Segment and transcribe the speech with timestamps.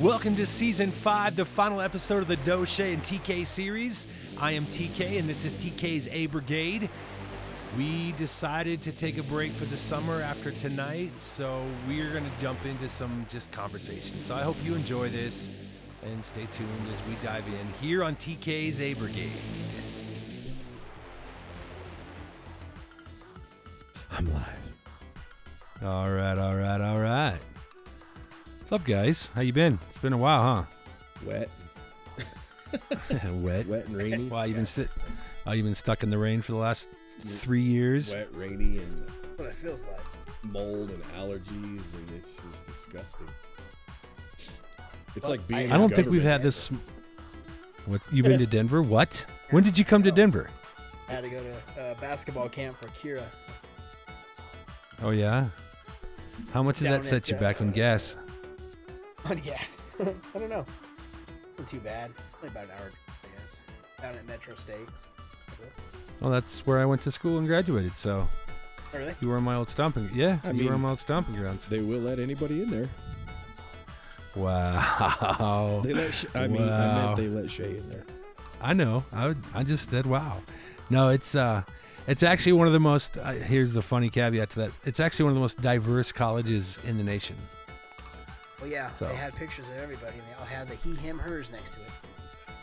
[0.00, 4.06] Welcome to season five, the final episode of the Doche and TK series.
[4.38, 6.90] I am TK, and this is TK's A Brigade.
[7.78, 12.40] We decided to take a break for the summer after tonight, so we're going to
[12.42, 14.18] jump into some just conversation.
[14.18, 15.50] So I hope you enjoy this
[16.04, 19.32] and stay tuned as we dive in here on TK's A Brigade.
[24.10, 24.72] I'm live.
[25.82, 27.38] All right, all right, all right.
[28.66, 29.30] What's up, guys?
[29.32, 29.78] How you been?
[29.88, 30.64] It's been a while, huh?
[31.24, 31.48] Wet.
[33.34, 34.24] wet Wet and rainy.
[34.24, 34.90] Wow, you've been sit.
[35.46, 36.88] Oh, you've been stuck in the rain for the last
[37.24, 38.12] three years.
[38.12, 40.00] Wet, rainy, and what it feels like.
[40.42, 43.28] mold and allergies, and it's just disgusting.
[45.14, 45.70] It's like being.
[45.70, 46.66] I in don't think we've had this.
[47.84, 48.02] What?
[48.10, 48.82] You've been to Denver?
[48.82, 49.26] What?
[49.50, 50.50] When did you come to Denver?
[51.08, 53.26] I had to go to uh, basketball camp for Kira.
[55.02, 55.50] Oh yeah.
[56.50, 58.16] How much did Down that set at, you back on uh, gas?
[59.30, 59.82] On gas.
[60.00, 60.64] I don't know.
[61.58, 62.10] Not too bad.
[62.10, 63.60] It's only about an hour, I guess.
[64.00, 64.88] Down at Metro State.
[66.20, 67.96] Well, that's where I went to school and graduated.
[67.96, 68.28] So
[68.94, 69.14] Oh, really?
[69.20, 70.08] you were on my old stomping.
[70.14, 71.66] Yeah, I you were mean- my old stomping grounds.
[71.68, 72.88] They will let anybody in there.
[74.34, 75.80] Wow.
[75.82, 76.12] They let.
[76.12, 78.04] Sh- I mean, I meant they let Shay in there.
[78.60, 79.04] I know.
[79.12, 80.42] I would, I just said wow.
[80.90, 81.62] No, it's uh
[82.06, 84.72] it's actually one of the most uh, here's the funny caveat to that.
[84.84, 87.36] It's actually one of the most diverse colleges in the nation.
[88.66, 88.92] Well, yeah.
[88.92, 91.70] So- They had pictures of everybody, and they all had the he, him, hers next
[91.74, 91.86] to it.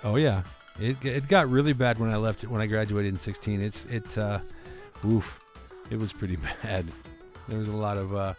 [0.04, 0.44] Oh yeah.
[0.80, 3.62] It it got really bad when I left when I graduated in 16.
[3.62, 4.40] It's it uh
[5.06, 5.40] oof.
[5.90, 6.88] It was pretty bad.
[7.48, 8.34] There was a lot of uh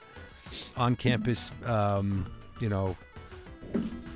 [0.77, 2.27] on campus um
[2.61, 2.97] you know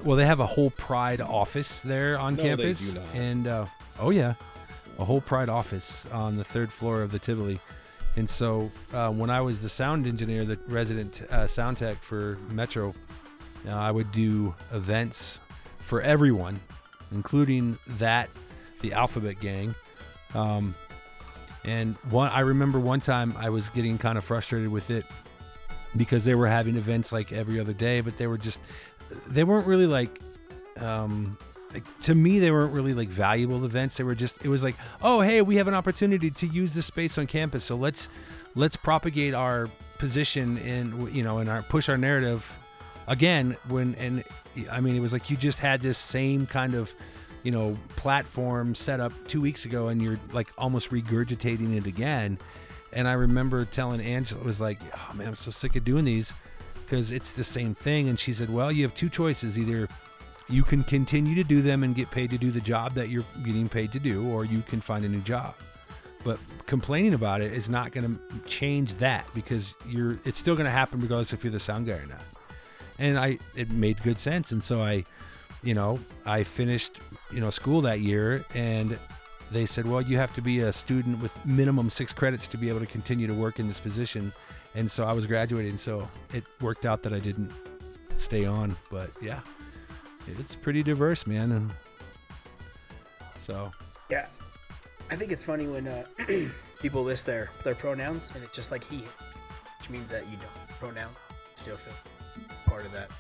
[0.05, 3.15] well they have a whole pride office there on No, they campus do not.
[3.15, 3.67] and uh
[3.99, 4.35] oh yeah.
[4.99, 7.61] A whole pride office on the third floor of the Tivoli.
[8.17, 12.37] And so uh, when I was the sound engineer, the resident uh, sound tech for
[12.51, 12.93] Metro,
[13.67, 15.41] uh, I would do events
[15.78, 16.61] for everyone,
[17.12, 18.31] including that,
[18.81, 19.75] the Alphabet Gang.
[20.34, 20.75] Um,
[21.65, 25.05] and one, I remember one time I was getting kind of frustrated with it
[25.97, 28.60] because they were having events like every other day, but they were just,
[29.27, 30.19] they weren't really like,
[30.78, 31.37] um,
[31.72, 34.75] like to me they weren't really like valuable events they were just it was like
[35.03, 38.09] oh hey we have an opportunity to use this space on campus so let's
[38.54, 39.69] let's propagate our
[39.99, 42.58] position and you know and our push our narrative
[43.09, 44.23] again when and
[44.71, 46.95] i mean it was like you just had this same kind of
[47.43, 52.39] you know platform set up two weeks ago and you're like almost regurgitating it again
[52.93, 56.05] and i remember telling angela it was like oh man i'm so sick of doing
[56.05, 56.35] these
[56.85, 59.89] because it's the same thing and she said well you have two choices either
[60.51, 63.25] you can continue to do them and get paid to do the job that you're
[63.45, 65.55] getting paid to do, or you can find a new job.
[66.25, 70.65] But complaining about it is not going to change that because you're it's still going
[70.65, 72.23] to happen regardless if you're the sound guy or not.
[72.98, 75.04] And I it made good sense, and so I,
[75.62, 76.98] you know, I finished
[77.31, 78.98] you know school that year, and
[79.50, 82.69] they said, well, you have to be a student with minimum six credits to be
[82.69, 84.32] able to continue to work in this position.
[84.75, 87.50] And so I was graduating, so it worked out that I didn't
[88.16, 88.76] stay on.
[88.91, 89.41] But yeah,
[90.26, 91.53] it's pretty diverse, man.
[91.53, 91.70] And
[93.38, 93.70] so,
[94.10, 94.26] Yeah.
[95.10, 96.04] I think it's funny when uh,
[96.80, 98.98] people list their, their pronouns, and it's just like he,
[99.78, 101.10] which means that you don't pronoun.
[101.54, 101.94] Still feel
[102.66, 103.10] part of that.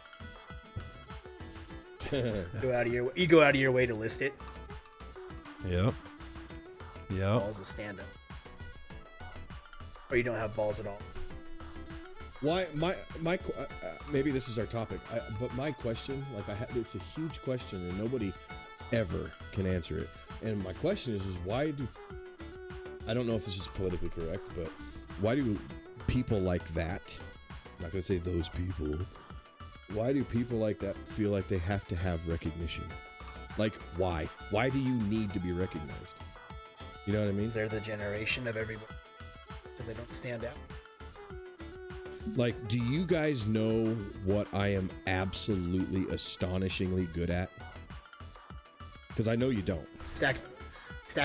[2.62, 4.32] Go out of your you go out of your way to list it.
[5.68, 5.92] yep,
[7.10, 7.40] yep.
[7.40, 8.06] Balls to stand up.
[10.10, 10.98] Or you don't have balls at all.
[12.40, 13.66] Why my my uh, uh,
[14.10, 17.42] maybe this is our topic, I, but my question, like I had, it's a huge
[17.42, 18.32] question and nobody
[18.92, 20.08] ever can answer it.
[20.42, 21.86] And my question is, is why do
[23.08, 24.70] I don't know if this is politically correct, but
[25.20, 25.58] why do
[26.06, 27.18] people like that?
[27.78, 28.98] I'm not gonna say those people.
[29.92, 32.84] Why do people like that feel like they have to have recognition?
[33.56, 34.28] Like why?
[34.50, 36.14] Why do you need to be recognized?
[37.06, 37.48] You know what I mean?
[37.48, 38.92] They're the generation of everybody,
[39.74, 40.52] so they don't stand out.
[42.36, 47.50] Like, do you guys know what I am absolutely astonishingly good at?
[49.08, 49.88] Because I know you don't.
[50.14, 50.36] Stack,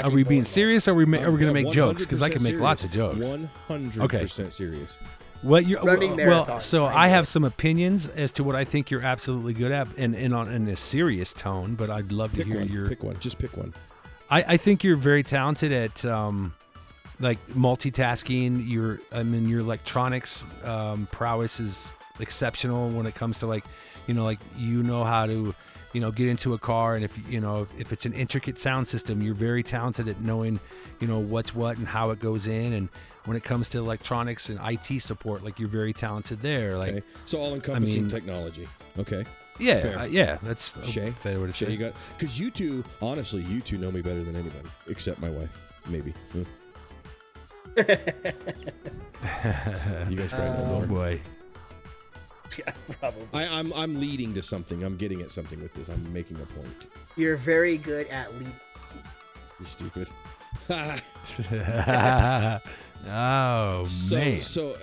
[0.05, 0.87] Are we being serious?
[0.87, 2.03] Or are we ma- are we gonna make jokes?
[2.03, 3.15] Because I can make lots of serious.
[3.17, 3.27] jokes.
[3.27, 4.97] One hundred percent serious.
[5.43, 6.45] What you Running well?
[6.45, 9.71] marathons, So I I have some opinions as to what I think you're absolutely good
[9.71, 11.75] at, and in on in a serious tone.
[11.75, 12.67] But I'd love to hear one.
[12.69, 12.87] your.
[12.87, 13.19] Pick one.
[13.19, 13.73] Just pick one.
[14.29, 16.53] I, I think you're very talented at um,
[17.19, 18.67] like multitasking.
[18.67, 23.65] Your I mean your electronics um, prowess is exceptional when it comes to like
[24.07, 25.53] you know like you know how to
[25.93, 28.87] you know get into a car and if you know if it's an intricate sound
[28.87, 30.59] system you're very talented at knowing
[30.99, 32.89] you know what's what and how it goes in and
[33.25, 37.03] when it comes to electronics and IT support like you're very talented there like Okay.
[37.25, 38.67] So all encompassing mean- technology.
[38.99, 39.23] Okay.
[39.59, 41.71] Yeah, uh, yeah, that's a Shay, fair way to Shay, say.
[41.73, 45.29] you got because you two, honestly, you two know me better than anybody except my
[45.29, 46.11] wife, maybe.
[46.33, 46.39] Huh.
[50.09, 50.85] you guys probably know oh more.
[50.87, 51.21] boy.
[52.57, 53.27] Yeah, probably.
[53.33, 54.83] I, I'm I'm leading to something.
[54.83, 55.87] I'm getting at something with this.
[55.89, 56.87] I'm making a point.
[57.15, 58.53] You're very good at leading.
[59.59, 60.09] You're stupid.
[63.07, 64.41] oh so man.
[64.41, 64.75] so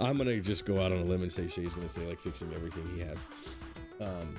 [0.00, 2.52] I'm gonna just go out on a limb and say Shay's gonna say like fixing
[2.54, 3.24] everything he has.
[4.00, 4.36] Um,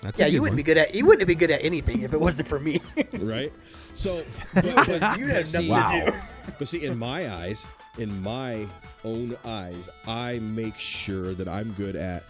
[0.00, 0.56] That's Yeah, you wouldn't one.
[0.56, 2.80] be good at you wouldn't be good at anything if it wasn't for me.
[3.18, 3.52] right?
[3.92, 6.20] So, but, but, You have see, nothing to Wow.
[6.58, 7.66] but see, in my eyes,
[7.98, 8.66] in my
[9.04, 12.24] own eyes, I make sure that I'm good at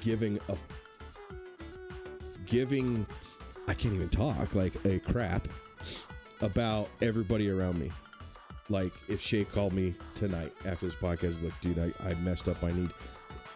[0.00, 0.56] giving a
[2.46, 3.06] giving.
[3.66, 5.46] I can't even talk like a crap
[6.40, 7.92] about everybody around me.
[8.68, 12.62] Like if Shay called me tonight after this podcast, look, dude, I, I messed up.
[12.64, 12.90] I need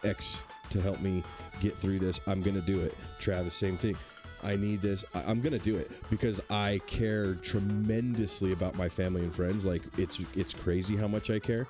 [0.04, 1.22] X to help me
[1.60, 2.20] get through this.
[2.26, 2.96] I'm gonna do it.
[3.18, 3.96] Travis, same thing.
[4.42, 5.04] I need this.
[5.14, 9.64] I, I'm gonna do it because I care tremendously about my family and friends.
[9.64, 11.66] Like it's it's crazy how much I care.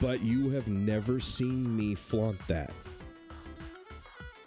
[0.00, 2.72] But you have never seen me flaunt that.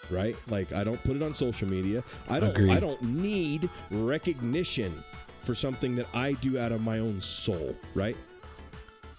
[0.09, 0.35] Right?
[0.47, 2.03] Like I don't put it on social media.
[2.29, 2.71] I don't Agreed.
[2.71, 5.03] I don't need recognition
[5.37, 8.15] for something that I do out of my own soul, right?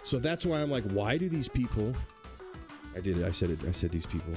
[0.04, 1.94] So that's why I'm like, why do these people
[2.96, 4.32] I did it, I said it, I said these people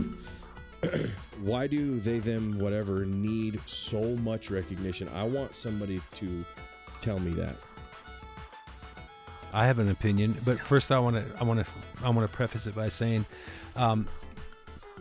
[1.41, 5.09] why do they them whatever need so much recognition?
[5.13, 6.45] I want somebody to
[7.01, 7.55] tell me that.
[9.53, 11.65] I have an opinion, but first I want to I want to
[12.03, 13.25] I want to preface it by saying
[13.75, 14.07] um,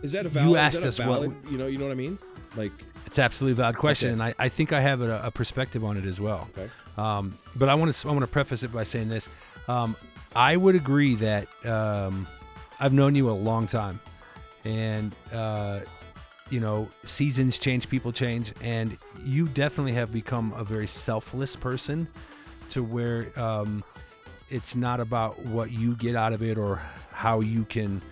[0.03, 0.49] Is that a valid?
[0.49, 0.65] You valid?
[0.67, 2.19] asked is that a us what you know, you know what I mean?
[2.57, 2.73] Like,
[3.07, 4.13] it's absolutely valid question, Okay.
[4.13, 6.49] and I, I think I have a, a perspective on it as well.
[6.57, 9.29] okay, Um, but I want to I want to preface it by saying this.
[9.67, 9.97] Um,
[10.37, 12.29] I would agree that um,
[12.79, 13.99] I've known you a long time,
[14.65, 15.81] and uh,
[16.51, 22.09] you know seasons change, people change, and you definitely have become a very selfless person,
[22.71, 23.85] to where um,
[24.51, 26.81] it's not about what you get out of it or
[27.11, 28.03] how you can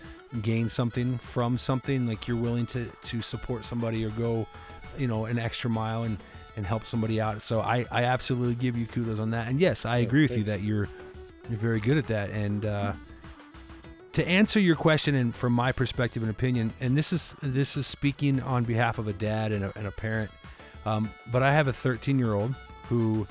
[0.40, 2.06] gain something from something.
[2.06, 4.46] Like you're willing to to support somebody or go,
[4.96, 6.19] you know, an extra mile and
[6.56, 7.40] and help somebody out.
[7.40, 9.49] So I, I absolutely give you kudos on that.
[9.49, 10.88] And yes, I Yeah, agree with you that you're
[11.49, 12.31] you're very good at that.
[12.31, 12.93] And uh,
[14.12, 17.87] to answer your question, and from my perspective and opinion, and this is this is
[17.87, 20.31] speaking on behalf of a dad and a, and a parent.
[20.85, 22.55] Um, but I have a 13 year old
[22.88, 23.26] who,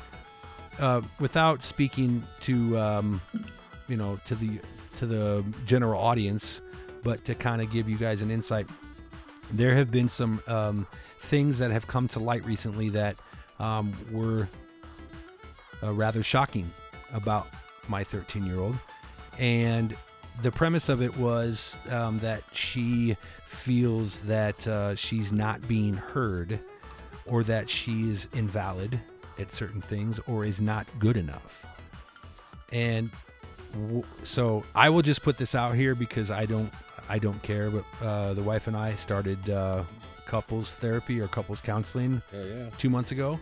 [0.79, 3.21] uh, without speaking to um,
[3.87, 4.59] you know to the
[4.95, 6.61] to the general audience,
[7.03, 8.67] but to kind of give you guys an insight,
[9.51, 10.87] there have been some um,
[11.19, 13.15] things that have come to light recently that
[13.59, 14.49] um, were
[15.83, 16.71] uh, rather shocking
[17.13, 17.47] about
[17.87, 18.75] my 13 year old.
[19.39, 19.95] And
[20.41, 26.59] the premise of it was um, that she feels that uh, she's not being heard
[27.25, 28.99] or that she is invalid
[29.39, 31.65] at certain things or is not good enough.
[32.71, 33.11] And
[33.73, 36.71] w- so I will just put this out here because I don't
[37.09, 39.83] I don't care, but uh, the wife and I started uh,
[40.25, 43.37] couples therapy or couples counseling yeah, two months ago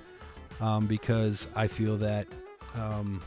[0.59, 2.27] um, because I feel that
[2.73, 3.21] um,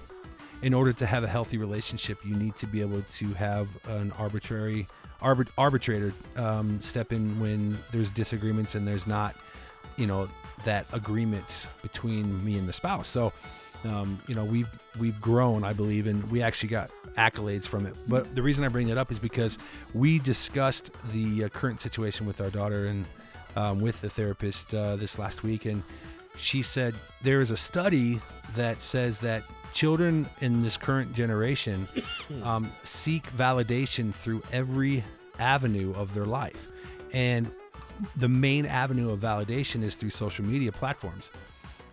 [0.62, 4.12] in order to have a healthy relationship, you need to be able to have an
[4.12, 4.86] arbitrary
[5.20, 9.36] arbit, arbitrator um, step in when there's disagreements and there's not,
[9.96, 10.28] you know,
[10.64, 13.08] that agreement between me and the spouse.
[13.08, 13.32] So,
[13.84, 14.68] um, you know, we've
[15.00, 17.96] we've grown, I believe, and we actually got accolades from it.
[18.06, 19.58] But the reason I bring that up is because
[19.92, 23.04] we discussed the uh, current situation with our daughter and
[23.56, 25.82] um, with the therapist uh, this last week, and
[26.36, 28.20] she said there is a study
[28.54, 29.42] that says that
[29.72, 31.88] children in this current generation
[32.42, 35.02] um, seek validation through every
[35.38, 36.68] avenue of their life,
[37.12, 37.50] and
[38.16, 41.30] the main avenue of validation is through social media platforms.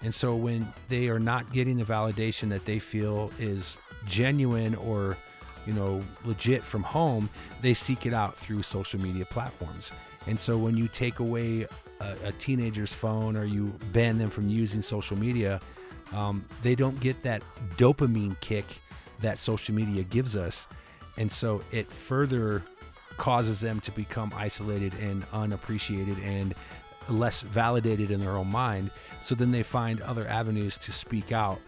[0.02, 5.18] And so when they are not getting the validation that they feel is genuine or,
[5.66, 7.30] you know, legit from home,
[7.62, 9.92] they seek it out through social media platforms.
[10.26, 11.68] And so when you take away
[12.00, 15.60] a, a teenager's phone or you ban them from using social media,
[16.14, 17.44] um, they don't get that
[17.78, 18.66] dopamine kick
[19.22, 20.68] that social media gives us.
[21.18, 22.64] And so it further
[23.18, 26.56] causes them to become isolated and unappreciated and
[27.10, 28.92] less validated in their own mind.
[29.22, 31.60] So then they find other avenues to speak out.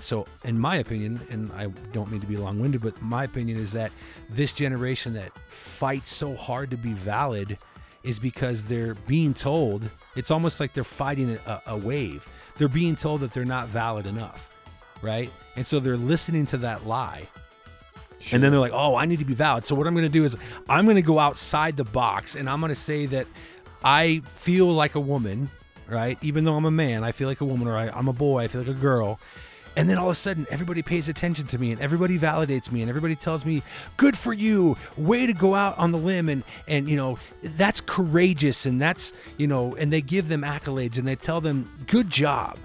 [0.00, 3.58] So, in my opinion, and I don't mean to be long winded, but my opinion
[3.58, 3.92] is that
[4.28, 7.58] this generation that fights so hard to be valid
[8.02, 12.26] is because they're being told it's almost like they're fighting a, a wave.
[12.56, 14.48] They're being told that they're not valid enough,
[15.02, 15.30] right?
[15.56, 17.28] And so they're listening to that lie
[18.32, 20.08] and then they're like, "Oh, I need to be valid." So what I'm going to
[20.08, 20.36] do is
[20.68, 23.26] I'm going to go outside the box and I'm going to say that
[23.82, 25.50] I feel like a woman,
[25.88, 26.18] right?
[26.22, 28.44] Even though I'm a man, I feel like a woman, or I, I'm a boy,
[28.44, 29.20] I feel like a girl.
[29.76, 32.80] And then all of a sudden, everybody pays attention to me, and everybody validates me,
[32.80, 33.62] and everybody tells me,
[33.96, 34.76] "Good for you!
[34.96, 39.12] Way to go out on the limb!" And and you know that's courageous, and that's
[39.36, 42.58] you know, and they give them accolades, and they tell them, "Good job."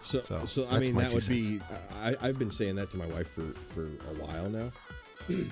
[0.00, 1.60] So, So, so, I mean, that two would be.
[2.02, 4.72] I, I've been saying that to my wife for for a while now,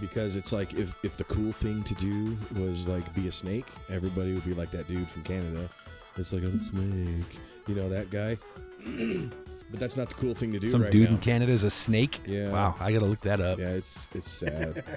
[0.00, 3.66] because it's like if if the cool thing to do was like be a snake,
[3.88, 5.68] everybody would be like that dude from Canada.
[6.16, 8.38] It's like I'm a snake, you know that guy.
[9.74, 11.16] but that's not the cool thing to do Some right dude now.
[11.16, 12.20] in Canada is a snake.
[12.24, 12.52] Yeah.
[12.52, 13.58] Wow, I gotta look that up.
[13.58, 14.84] Yeah, it's it's sad.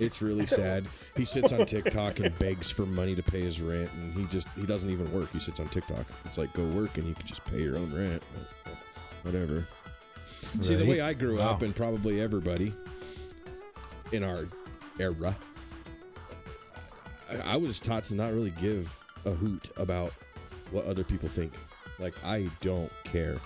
[0.00, 0.88] It's really sad.
[1.16, 4.48] He sits on TikTok and begs for money to pay his rent, and he just
[4.56, 5.30] he doesn't even work.
[5.30, 6.04] He sits on TikTok.
[6.24, 8.20] It's like go work and you can just pay your own rent.
[9.22, 9.68] Whatever.
[10.60, 11.50] See the way I grew Wow.
[11.50, 12.74] up, and probably everybody
[14.10, 14.48] in our
[14.98, 15.36] era,
[17.44, 18.92] I was taught to not really give
[19.24, 20.12] a hoot about
[20.72, 21.52] what other people think.
[22.00, 23.36] Like I don't care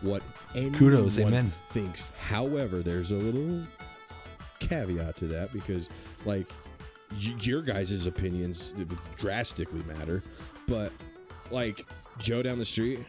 [0.00, 0.22] what
[0.54, 1.52] anyone Kudos, amen.
[1.70, 2.12] thinks.
[2.28, 3.62] However, there's a little
[4.60, 5.88] caveat to that because,
[6.24, 6.50] like,
[7.12, 8.74] y- your guys' opinions
[9.16, 10.22] drastically matter.
[10.66, 10.92] But,
[11.50, 11.86] like,
[12.18, 13.00] Joe down the street,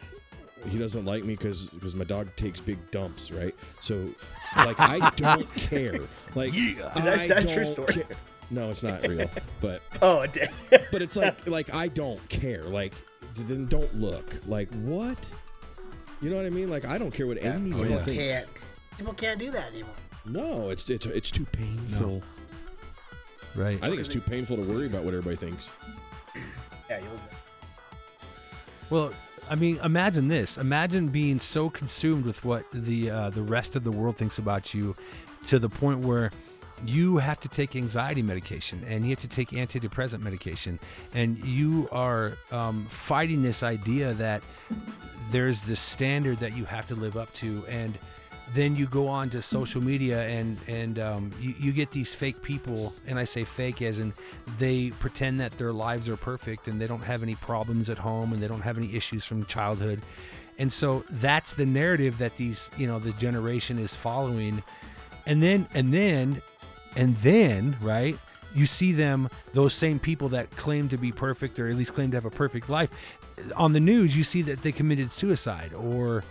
[0.68, 3.54] he doesn't like me because because my dog takes big dumps, right?
[3.80, 4.08] So,
[4.56, 5.98] like, I don't care.
[6.34, 7.92] Like, Is that- I is that true story?
[7.94, 8.04] care.
[8.52, 9.30] No, it's not real.
[9.60, 10.48] But Oh, damn.
[10.90, 12.64] but it's like like I don't care.
[12.64, 12.92] Like
[13.36, 14.34] then don't look.
[14.46, 15.32] Like what?
[16.20, 16.68] You know what I mean?
[16.68, 17.98] Like I don't care what anyone yeah.
[17.98, 18.12] thinks.
[18.20, 18.46] can't.
[18.98, 19.94] People can't do that anymore.
[20.26, 22.22] No, it's it's it's too painful.
[23.54, 23.78] Right.
[23.82, 25.72] I think it's too painful to worry about what everybody thinks.
[26.88, 27.20] Yeah, you'll.
[28.90, 29.12] Well,
[29.48, 30.58] I mean, imagine this.
[30.58, 34.74] Imagine being so consumed with what the uh, the rest of the world thinks about
[34.74, 34.94] you,
[35.46, 36.30] to the point where
[36.84, 40.78] you have to take anxiety medication and you have to take antidepressant medication,
[41.14, 44.42] and you are um, fighting this idea that
[45.30, 47.98] there's this standard that you have to live up to, and
[48.52, 52.42] then you go on to social media and and um, you, you get these fake
[52.42, 52.92] people.
[53.06, 54.12] And i say fake as in
[54.58, 58.32] they pretend that their lives are perfect and they don't have any problems at home
[58.32, 60.00] and they don't have any issues from childhood.
[60.58, 64.62] And so that's the narrative that these you know the generation is following.
[65.26, 66.42] And then and then
[66.96, 68.18] and then right
[68.54, 72.10] you see them those same people that claim to be perfect or at least claim
[72.10, 72.90] to have a perfect life
[73.56, 76.24] on the news you see that they committed suicide or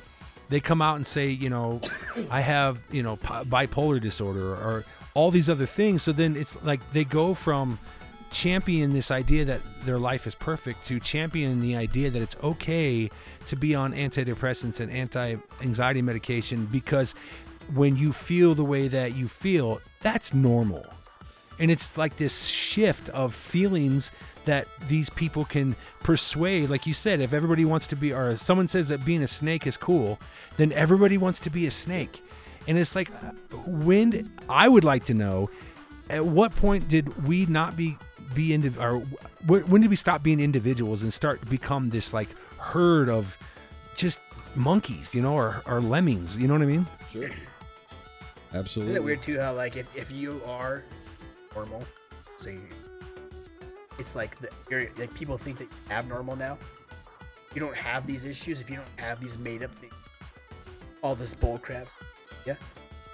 [0.50, 1.80] they come out and say, you know,
[2.32, 6.04] I have, you know, bipolar disorder or all these other things.
[6.04, 7.80] So then it's like they go from
[8.32, 13.10] champion this idea that their life is perfect to champion the idea that it's okay
[13.48, 17.16] to be on antidepressants and anti-anxiety medication because
[17.74, 20.86] when you feel the way that you feel, that's normal.
[21.60, 24.12] And it's like this shift of feelings
[24.46, 26.70] that these people can persuade.
[26.70, 29.68] Like you said, if everybody wants to be, or someone says that being a snake
[29.68, 30.20] is cool,
[30.58, 32.24] then everybody wants to be a snake.
[32.68, 33.10] And it's like,
[33.66, 35.50] when I would like to know,
[36.10, 37.98] at what point did we not be
[38.34, 39.00] be into, or
[39.46, 43.38] when did we stop being individuals and start to become this like herd of
[43.96, 44.20] just
[44.56, 46.38] monkeys, you know, or, or lemmings?
[46.38, 46.88] You know what I mean?
[47.10, 47.30] Sure.
[48.54, 48.92] Absolutely.
[48.94, 50.84] Isn't it weird too how like if, if you are
[51.56, 51.84] normal,
[52.38, 52.62] so you,
[53.98, 56.58] it's like the, you're like people think that you're abnormal now.
[57.54, 59.94] You don't have these issues if you don't have these made up things.
[61.02, 61.88] All this bull crap.
[62.46, 62.56] Yeah.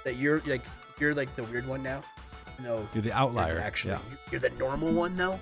[0.03, 0.63] That you're like
[0.99, 2.01] you're like the weird one now.
[2.61, 2.87] No.
[2.93, 3.59] You're the you're outlier.
[3.59, 3.99] Actually, yeah.
[4.11, 5.39] you- you're the normal one though.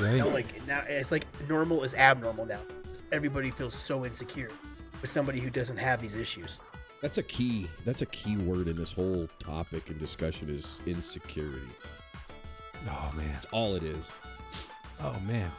[0.00, 0.16] Right.
[0.16, 2.60] No, like now it's like normal is abnormal now.
[3.12, 4.50] Everybody feels so insecure
[5.00, 6.58] with somebody who doesn't have these issues.
[7.02, 7.68] That's a key.
[7.84, 11.68] That's a key word in this whole topic and discussion is insecurity.
[12.88, 13.28] Oh man.
[13.32, 14.12] That's all it is.
[15.02, 15.50] Oh man.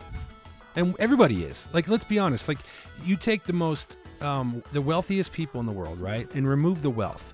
[0.77, 1.67] And everybody is.
[1.73, 2.47] Like let's be honest.
[2.47, 2.59] Like
[3.03, 6.33] you take the most um the wealthiest people in the world, right?
[6.33, 7.33] And remove the wealth.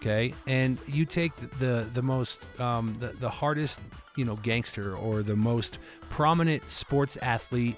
[0.00, 0.34] Okay?
[0.46, 3.80] And you take the the most um the, the hardest,
[4.16, 7.76] you know, gangster or the most prominent sports athlete,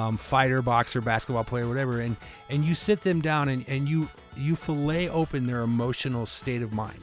[0.00, 2.16] um, fighter, boxer, basketball player, whatever, and
[2.48, 6.72] and you sit them down and, and you you fillet open their emotional state of
[6.72, 7.02] mind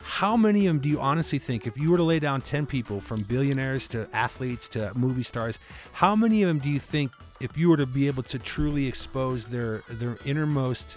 [0.00, 2.64] how many of them do you honestly think if you were to lay down 10
[2.64, 5.58] people from billionaires to athletes to movie stars
[5.92, 8.86] how many of them do you think if you were to be able to truly
[8.86, 10.96] expose their their innermost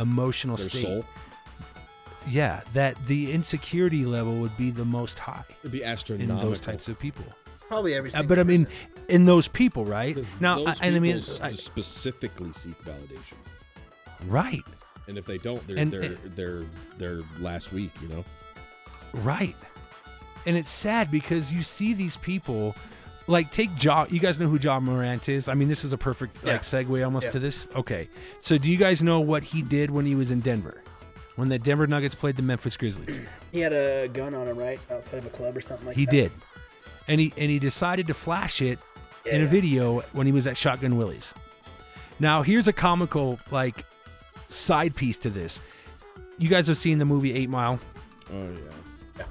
[0.00, 1.04] emotional Their state soul.
[2.28, 6.40] yeah that the insecurity level would be the most high It'd be astronomical.
[6.40, 7.24] in those types of people
[7.68, 8.78] Probably every Uh, single but i mean person.
[9.08, 13.36] in those people right Because now those I, and i mean people specifically seek validation,
[14.26, 14.62] right
[15.06, 16.62] and if they don't, they're And- they're they're
[16.96, 17.90] they're last week.
[18.00, 18.24] You know.
[19.12, 19.54] Right.
[20.46, 22.74] And it's sad because you see these people
[23.26, 24.06] like take Ja.
[24.08, 25.46] You guys know who Ja Morant is?
[25.46, 26.52] I mean, this is a perfect Yeah.
[26.52, 27.32] like segue almost Yeah.
[27.32, 27.68] to this.
[27.76, 28.08] Okay,
[28.40, 30.80] so do you guys know what he did when he was in Denver?
[31.36, 33.20] When the Denver Nuggets played the Memphis Grizzlies,
[33.52, 36.06] He had a gun on him, right, outside of a club or something like he
[36.06, 36.12] that.
[36.14, 36.32] He did,
[37.08, 38.78] and he and he decided to flash it
[39.26, 41.34] in a video when he was at Shotgun Willie's.
[42.18, 43.84] Now here's a comical like
[44.48, 45.60] side piece to this.
[46.38, 47.78] You guys have seen the movie Eight Mile.
[48.32, 48.48] Oh
[49.16, 49.24] yeah.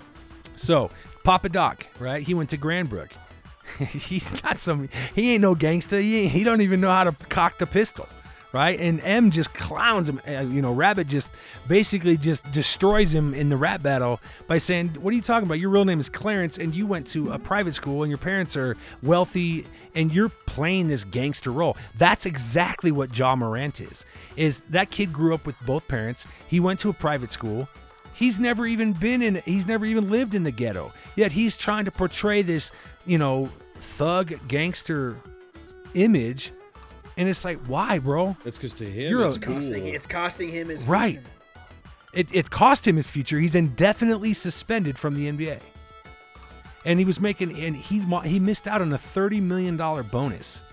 [0.56, 0.92] So
[1.24, 2.24] Papa Doc, right?
[2.24, 3.12] He went to Cranbrook.
[3.80, 4.90] He's not some.
[5.16, 6.00] He ain't no gangster.
[6.00, 8.08] He ain't, he don't even know how to cock the pistol,
[8.54, 8.80] right?
[8.80, 10.22] And M just clowns him.
[10.26, 11.28] Uh, you know, Rabbit just
[11.68, 15.60] basically just destroys him in the rap battle by saying, "What are you talking about?
[15.60, 18.56] Your real name is Clarence, and you went to a private school, and your parents
[18.56, 24.06] are wealthy, and you're playing this gangster role." That's exactly what Ja Morant is.
[24.38, 26.26] Is that kid grew up with both parents?
[26.48, 27.68] He went to a private school.
[28.14, 30.94] He's never even been in he's never even lived in the ghetto.
[31.16, 32.72] Yet he's trying to portray this,
[33.06, 35.18] you know, thug gangster
[35.96, 36.52] image.
[37.18, 38.36] And it's like, why, bro?
[38.44, 39.56] That's because to him, You're a- it's cool.
[39.56, 41.16] Costing, it's costing him his Right.
[41.16, 41.30] future.
[42.14, 43.40] It, it cost him his future.
[43.40, 45.60] He's indefinitely suspended from the NBA.
[46.86, 50.64] And he was making and he he missed out on a 30 million dollar bonus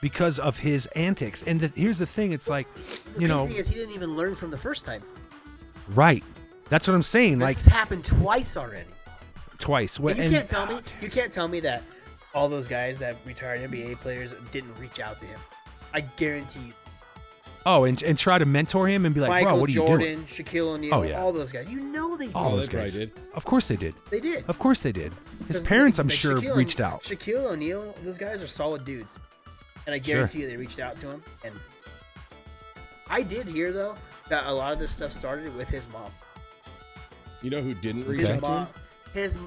[0.00, 1.42] because of his antics.
[1.46, 2.80] And the, here's the thing, it's like, The
[3.20, 5.02] you crazy know, thing is he didn't even learn from the first time.
[5.94, 6.24] right.
[6.70, 7.38] That's what I'm saying.
[7.38, 8.88] This like has happened twice already.
[9.58, 10.00] twice.
[10.00, 11.82] What- And you and- can't tell me you can't tell me that
[12.34, 15.38] all those guys that retired NBA players didn't reach out to him.
[15.92, 16.72] I guarantee you.
[17.66, 19.78] Oh, and, and try to mentor him and be like, Michael bro, what are you
[19.86, 20.24] Jordan, doing?
[20.26, 21.18] Shaquille O'Neal, Oh, yeah.
[21.18, 21.70] all those guys.
[21.70, 22.34] You know they did.
[22.34, 22.98] All those they probably guys.
[22.98, 23.12] did.
[23.32, 23.94] Of course they did.
[24.10, 24.44] They did.
[24.48, 25.14] Of course they did.
[25.48, 27.02] His parents, I'm like, sure, Shaquille reached out.
[27.02, 29.18] Shaquille O'Neal, those guys are solid dudes,
[29.86, 30.14] and I Sure.
[30.16, 31.22] guarantee you they reached out to him.
[31.42, 31.54] And
[33.08, 33.96] I did hear though
[34.28, 36.10] that a lot of this stuff started with his mom.
[37.40, 38.68] You know who didn't reach His out to mom, him?
[39.14, 39.38] his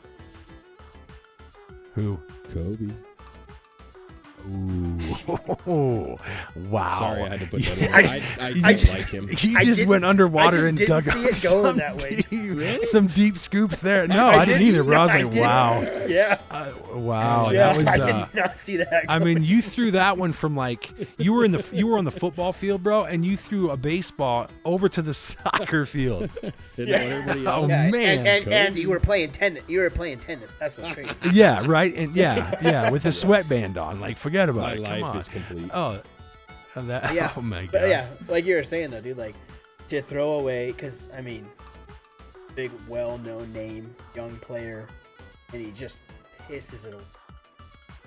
[1.93, 2.19] Who?
[2.53, 2.87] Kobe.
[5.67, 6.17] Oh,
[6.55, 6.89] wow.
[6.91, 7.93] Sorry, I had to put that in.
[7.93, 9.27] I I, just- I, I didn't just- like him.
[9.37, 12.23] He just went underwater just and dug see up some that way.
[12.29, 14.07] deep- some deep scoops there.
[14.17, 14.97] No, I, didn't either, bro.
[14.99, 15.41] I was like, didn't.
[15.41, 17.49] wow, Yeah, Uh, wow.
[17.51, 17.67] yeah.
[17.73, 17.87] That was.
[17.87, 19.05] I Uh, did not see that.
[19.09, 22.05] I mean, you threw that one from like you were in the you were on
[22.05, 26.29] the football field, bro, and you threw a baseball over to the soccer field.
[26.75, 29.63] Didn't know what everybody Oh, yeah, man, and, and, and you were playing tennis.
[29.67, 30.55] You were playing tennis.
[30.59, 31.09] That's what's crazy.
[31.31, 33.99] Yeah, right, and yeah, yeah, with a sweatband on.
[33.99, 34.79] Like, forget about My it.
[34.87, 35.17] Come life on.
[35.17, 35.69] is complete.
[35.73, 36.01] Oh,
[36.75, 37.13] uh, that.
[37.13, 37.31] yeah.
[37.37, 37.71] Oh my god.
[37.71, 39.35] But yeah, like you were saying though, dude, like
[39.87, 41.47] to throw away because I mean,
[42.55, 44.87] big, well-known name, young player,
[45.53, 45.99] and he just
[46.47, 47.03] pisses it away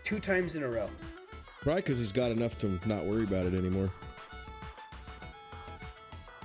[0.04, 0.88] two times in a row.
[1.62, 3.90] Probably because he's got enough to not worry about it anymore.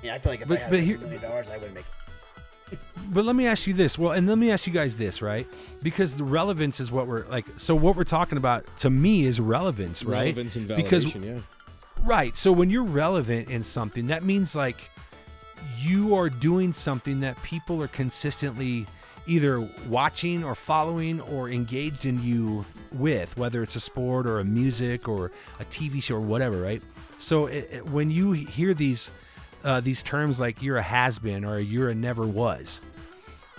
[0.03, 1.73] Yeah, I feel like if But- I had but a here- million dollars, I would
[1.73, 1.85] make.
[3.09, 3.97] But let me ask you this.
[3.97, 5.47] Well, and let me ask you guys this, right?
[5.83, 7.45] Because the relevance is what we're like.
[7.57, 10.23] So what we're talking about to me is relevance, right?
[10.35, 11.39] Relevance and validation, Because yeah.
[12.03, 12.35] Right.
[12.35, 14.89] So when you're relevant in something, that means like
[15.79, 18.85] you are doing something that people are consistently
[19.27, 24.43] either watching or following or engaged in you with, whether it's a sport or a
[24.43, 26.81] music or a TV show or whatever, right?
[27.17, 29.09] So it, it- when you hear these
[29.65, 32.79] uh, these terms like you're a has been or you're a never was,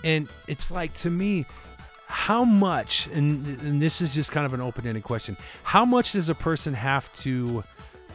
[0.03, 1.45] and it's like to me,
[2.07, 6.13] how much, and, and this is just kind of an open ended question, how much
[6.13, 7.63] does a person have to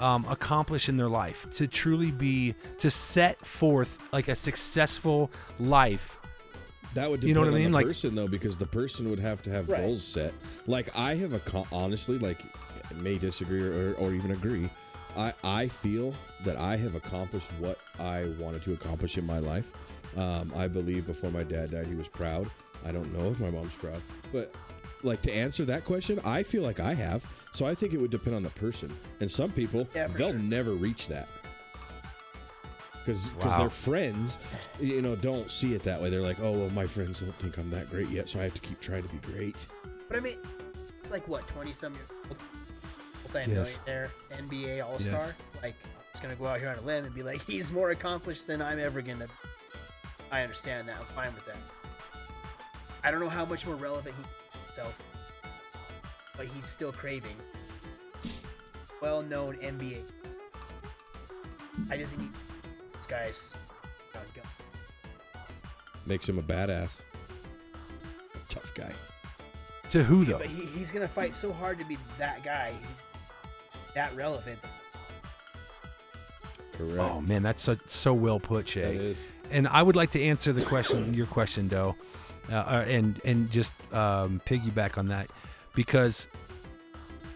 [0.01, 6.19] um, accomplish in their life to truly be, to set forth like a successful life?
[6.95, 7.71] That would depend You know what I on mean?
[7.71, 9.81] the Like- person though, because the person would have to have Right.
[9.83, 10.35] goals set.
[10.67, 12.43] Like I have a co- honestly, like
[12.97, 14.69] may disagree or, or even agree.
[15.17, 19.73] I I feel that I have accomplished what I wanted to accomplish in my life.
[20.17, 22.51] Um, I believe before my dad died, he was proud.
[22.85, 24.55] I don't know if my mom's proud, but
[25.03, 27.27] like to answer that question, I feel like I have.
[27.53, 28.91] So I think it would depend on the person.
[29.21, 30.39] And some people, Yeah, they'll sure.
[30.39, 31.29] never reach that
[33.01, 33.59] because Wow.
[33.59, 34.39] their friends,
[34.81, 36.09] you know, don't see it that way.
[36.11, 38.55] They're like, oh well, my friends don't think I'm that great yet, so I have
[38.55, 39.67] to keep trying to be great.
[40.09, 40.37] But I mean,
[40.99, 42.39] it's like what twenty some years old,
[43.35, 43.79] Yes.
[43.87, 45.35] multi-millionaire, NBA All Star.
[45.63, 47.91] Like, I'm just gonna go out here on a limb and be like, he's more
[47.91, 49.27] accomplished than I'm ever gonna.
[50.31, 50.97] I understand that.
[50.99, 51.57] I'm fine with that.
[53.05, 55.05] I don't know how much more relevant he himself,
[56.37, 57.37] but he's still craving
[59.01, 60.03] well-known NBA.
[61.91, 62.31] I just need
[62.95, 63.57] this guy's
[64.13, 64.23] gun.
[64.35, 64.45] gun.
[66.07, 67.01] Makes him a badass,
[68.49, 68.93] tough guy.
[69.91, 70.33] To who though?
[70.33, 72.73] Yeah, But he, he's gonna fight so hard to be that guy.
[72.89, 73.03] He's
[73.95, 74.59] that relevant.
[76.73, 76.99] Correct.
[76.99, 78.83] Oh man, that's so, so well put, Shay.
[78.83, 79.27] that is.
[79.51, 81.95] And I would like to answer the question, your question, Doe,
[82.51, 85.29] uh, uh, and and just um, piggyback on that,
[85.75, 86.29] because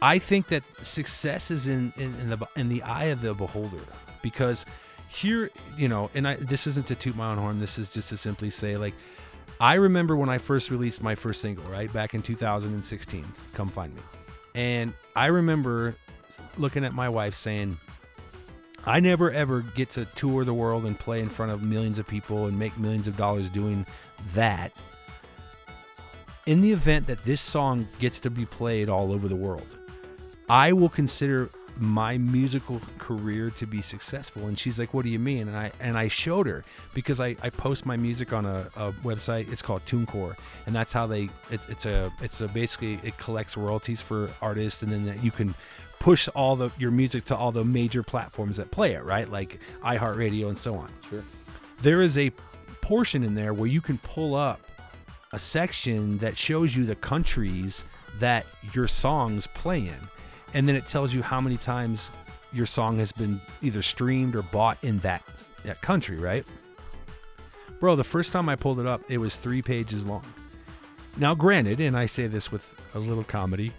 [0.00, 3.82] I think that success is in, in, in the in the eye of the beholder
[4.22, 4.66] because
[5.08, 7.60] here, you know, and I this isn't to toot my own horn.
[7.60, 8.94] This is just to simply say, like,
[9.60, 13.24] I remember when I first released my first single, right back in 2016.
[13.54, 14.02] Come find me,
[14.54, 15.94] and I remember
[16.58, 17.78] looking at my wife saying,
[18.84, 22.06] I never ever get to tour the world and play in front of millions of
[22.06, 23.84] people and make millions of dollars doing
[24.34, 24.72] that.
[26.46, 29.76] In the event that this song gets to be played all over the world,
[30.48, 34.46] I will consider my musical career to be successful.
[34.46, 35.48] And she's like what do you mean?
[35.48, 36.64] And i and i showed her
[36.94, 39.50] because i, I post my music on a, a website.
[39.52, 40.36] It's called tunecore.
[40.66, 44.82] And that's how they it, it's a it's a basically it collects royalties for artists.
[44.82, 45.54] And then that you can
[45.98, 49.58] push all the your music to all the major platforms that play it right like
[49.82, 51.24] iheartradio and so on Sure.
[51.82, 52.30] there is a
[52.80, 54.60] portion in there where you can pull up
[55.32, 57.84] a section that shows you the countries
[58.20, 59.98] that your songs play in.
[60.54, 62.12] And then it tells you how many times
[62.52, 65.22] your song has been either streamed or bought in that,
[65.64, 66.46] that country, right?
[67.80, 70.24] Bro, the first time I pulled it up, it was three pages long.
[71.16, 73.72] Now, granted, and I say this with a little comedy,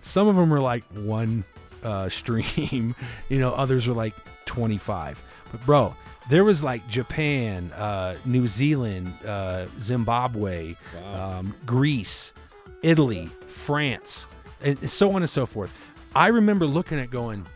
[0.00, 1.44] some of them are like one
[1.84, 2.94] uh, stream,
[3.28, 4.14] you know, others are like
[4.46, 5.22] 25.
[5.52, 5.94] But, bro,
[6.30, 11.38] there was like Japan, uh, New Zealand, uh, Zimbabwe, Wow.
[11.38, 12.32] um, Greece,
[12.82, 14.26] Italy, France,
[14.62, 15.72] and so on and so forth.
[16.14, 17.46] I remember looking at going,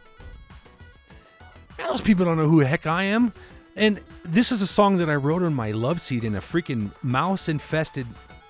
[1.78, 3.32] "Man, those people don't know who the heck I am.
[3.76, 6.90] And this is a song that I wrote on my love seat in a freaking
[7.02, 8.06] mouse infested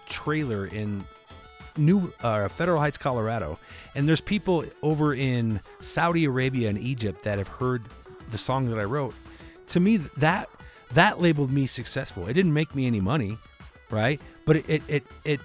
[0.07, 1.05] trailer in
[1.79, 3.59] New uh, Federal Heights, Colorado.
[3.95, 7.85] And there's people over in Saudi Arabia and Egypt that have heard
[8.31, 9.15] the song that I wrote.
[9.69, 10.49] To me, that
[10.93, 12.27] that labeled me successful.
[12.29, 13.39] It didn't make me any money,
[13.91, 14.21] right?
[14.45, 15.41] But it it it it,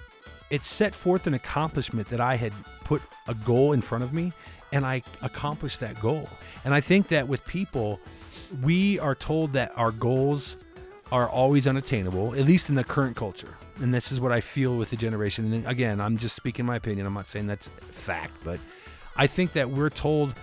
[0.50, 2.52] it set forth an accomplishment that I had
[2.84, 4.32] put a goal in front of me
[4.72, 6.28] and I accomplished that goal.
[6.64, 8.00] And I think that with people,
[8.60, 10.56] we are told that our goals
[11.12, 13.54] are always unattainable, at least in the current culture.
[13.80, 15.52] And this is what I feel with the generation.
[15.52, 17.06] And again, I'm just speaking my opinion.
[17.06, 18.60] I'm not saying that's fact, but
[19.16, 20.34] I think that we're told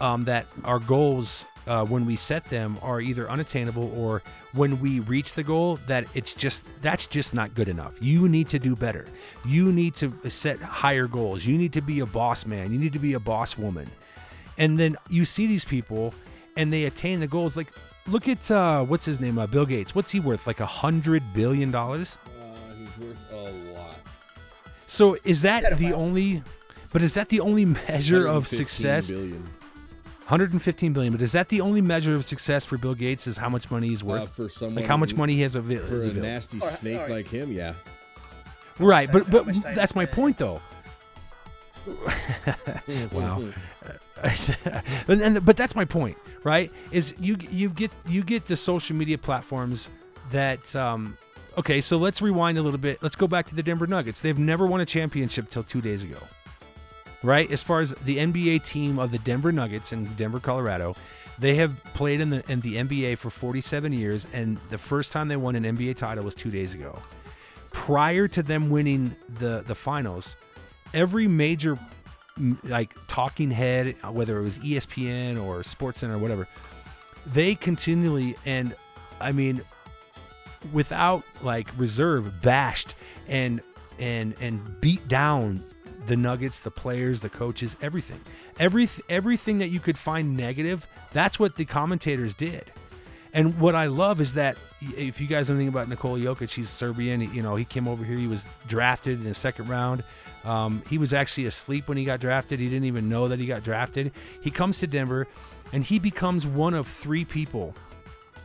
[0.00, 5.00] um, that our goals, uh, when we set them, are either unattainable or when we
[5.00, 7.94] reach the goal, that it's just that's just not good enough.
[8.00, 9.06] You need to do better.
[9.44, 11.46] You need to set higher goals.
[11.46, 12.72] You need to be a boss man.
[12.72, 13.90] You need to be a boss woman.
[14.58, 16.14] And then you see these people,
[16.56, 17.56] and they attain the goals.
[17.56, 17.72] Like,
[18.06, 19.94] look at uh, what's his name, uh, Bill Gates.
[19.94, 20.46] What's he worth?
[20.46, 22.18] Like a hundred billion dollars.
[22.96, 23.96] Uh, he's worth a lot.
[24.86, 26.42] So is that the only?
[26.92, 29.08] But is that the only measure of success?
[29.10, 29.42] billion.
[30.28, 31.12] 115 billion.
[31.12, 33.26] But is that the only measure of success for Bill Gates?
[33.26, 34.28] Is how much money he's Uh, worth?
[34.34, 36.22] for someone like how much money he has avail- for is a available.
[36.22, 37.74] nasty Or- snake or- like him, yeah.
[38.78, 40.60] Right, but but that's my point though.
[43.12, 43.44] wow.
[45.08, 46.72] and, and but that's my point, right?
[46.90, 49.90] Is you you get you get the social media platforms
[50.30, 51.16] that um
[51.58, 53.02] okay, so let's rewind a little bit.
[53.02, 54.20] Let's go back to the Denver Nuggets.
[54.20, 56.18] They've never won a championship till 2 days ago.
[57.22, 57.50] Right?
[57.50, 60.94] As far as the NBA team of the Denver Nuggets in Denver, Colorado,
[61.38, 65.28] they have played in the in the NBA for 47 years and the first time
[65.28, 67.00] they won an NBA title was 2 days ago.
[67.70, 70.36] Prior to them winning the the finals,
[70.92, 71.78] every major
[72.64, 76.46] like talking head, whether it was ESPN or SportsCenter or whatever,
[77.26, 78.76] they continually and
[79.20, 79.62] I mean,
[80.72, 82.94] without like reserve, bashed
[83.28, 83.60] and
[83.98, 85.64] and and beat down
[86.06, 88.20] the Nuggets, the players, the coaches, everything,
[88.58, 90.86] every everything that you could find negative.
[91.12, 92.72] That's what the commentators did.
[93.32, 96.68] And what I love is that if you guys know anything about Nikola Jokic, he's
[96.68, 97.20] Serbian.
[97.34, 98.16] You know, he came over here.
[98.16, 100.04] He was drafted in the second round.
[100.44, 102.60] Um, he was actually asleep when he got drafted.
[102.60, 104.12] He didn't even know that he got drafted.
[104.40, 105.26] He comes to Denver,
[105.72, 107.74] and he becomes one of three people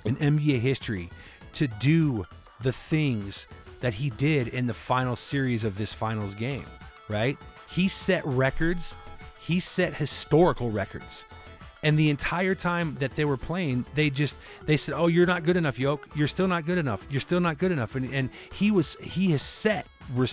[0.06, 1.10] in NBA history
[1.54, 2.26] to do
[2.62, 3.48] the things
[3.82, 6.66] that he did in the final series of this finals game,
[7.08, 7.38] right?
[7.70, 8.96] He set records,
[9.40, 11.26] he set historical records.
[11.82, 14.36] And the entire time that they were playing, they just
[14.66, 16.10] they said, "Oh, you're not good enough, Yoke.
[16.14, 17.08] You're still not good enough.
[17.10, 19.88] You're still not good enough." And and he was he has set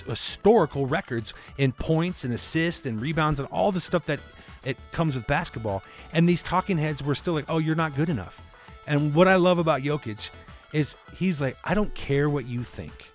[0.09, 4.18] historical records in points and assists and rebounds and all the stuff that
[4.64, 5.85] it comes with basketball.
[6.12, 8.42] And these talking heads were still like, "Oh, you're not good enough."
[8.88, 10.31] And what I love about Jokic
[10.76, 13.10] is he's like, I don't care what you think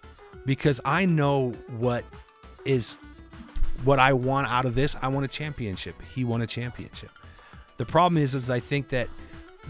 [0.47, 2.03] because I know what
[2.65, 2.97] is
[3.83, 4.95] what I want out of this.
[4.99, 5.95] I want a championship.
[6.13, 7.11] He won a championship.
[7.77, 9.09] The problem is, is I think that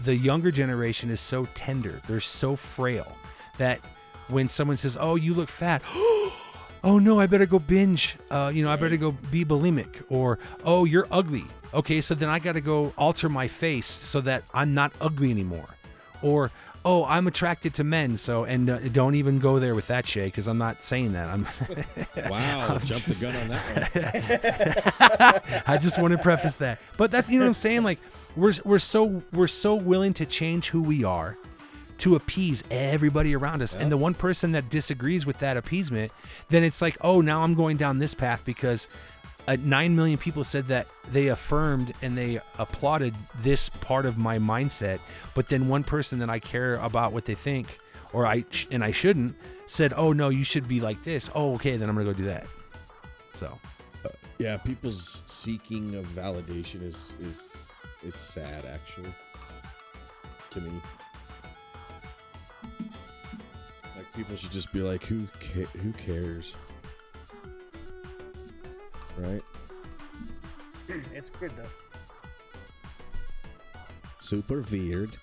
[0.04, 2.00] the younger generation is so tender.
[2.06, 3.12] They're so frail
[3.58, 3.80] that
[4.28, 8.16] when someone says, "Oh, you look fat," oh no, I better go binge.
[8.30, 10.02] Uh, you know, I better go be bulimic.
[10.08, 14.20] Or, "Oh, you're ugly." okay, so then I got to go alter my face so
[14.22, 15.68] that I'm not ugly anymore.
[16.22, 16.50] Or,
[16.84, 20.26] oh, I'm attracted to men, so, and uh, don't even go there with that, Shay,
[20.26, 21.28] because I'm not saying that.
[21.28, 21.46] I'm,
[22.30, 25.62] Wow, jumped the gun on that one.
[25.66, 26.80] I just want to preface that.
[26.96, 27.82] But that's, you know what I'm saying?
[27.82, 27.98] Like,
[28.36, 31.36] we're, we're so, we're so willing to change who we are
[31.98, 33.76] to appease everybody around us.
[33.76, 36.10] And the one person that disagrees with that appeasement,
[36.48, 38.88] then it's like, oh, now I'm going down this path because
[39.48, 44.38] uh, 9 million people said that they affirmed and they applauded this part of my
[44.38, 44.98] mindset.
[45.34, 47.78] But then one person that I care about what they think,
[48.12, 51.30] or I, sh- and I shouldn't, said, oh, no, you should be like this.
[51.34, 52.46] Oh, okay, then I'm to go do that.
[53.34, 53.58] So,
[54.38, 57.68] Yeah, people's seeking of validation is is
[58.02, 59.12] it's sad actually.
[60.50, 60.70] To me,
[63.96, 66.56] like people should just be like, who ca- who cares,
[69.18, 69.42] right?
[71.14, 71.64] it's weird though.
[74.20, 75.16] Super weird.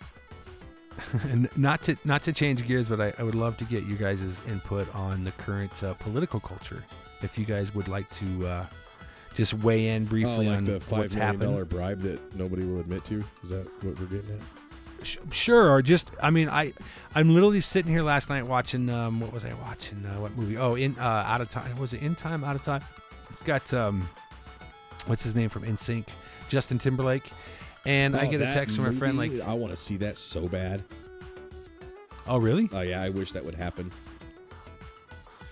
[1.30, 3.96] and not to not to change gears, but I, I would love to get you
[3.96, 6.84] guys' input on the current uh, political culture.
[7.22, 8.66] If you guys would like to uh,
[9.34, 11.52] just weigh in Oh, briefly like on the five what's million happened.
[11.52, 13.24] dollar bribe that nobody will admit to.
[13.44, 15.06] Is that what we're getting at?
[15.06, 16.74] Sh- Sure, or just I mean I
[17.16, 20.58] I'm literally sitting here last night watching um what was I watching uh, what movie
[20.58, 22.84] oh in uh, out of time was it in time out of time
[23.30, 24.08] it's got um
[25.08, 26.06] what's his name from NSYNC
[26.50, 27.30] Justin Timberlake
[27.86, 30.18] and I Oh, get a text from a friend like I want to see that
[30.18, 30.84] so bad.
[32.28, 33.92] oh really Oh yeah, I wish that would happen.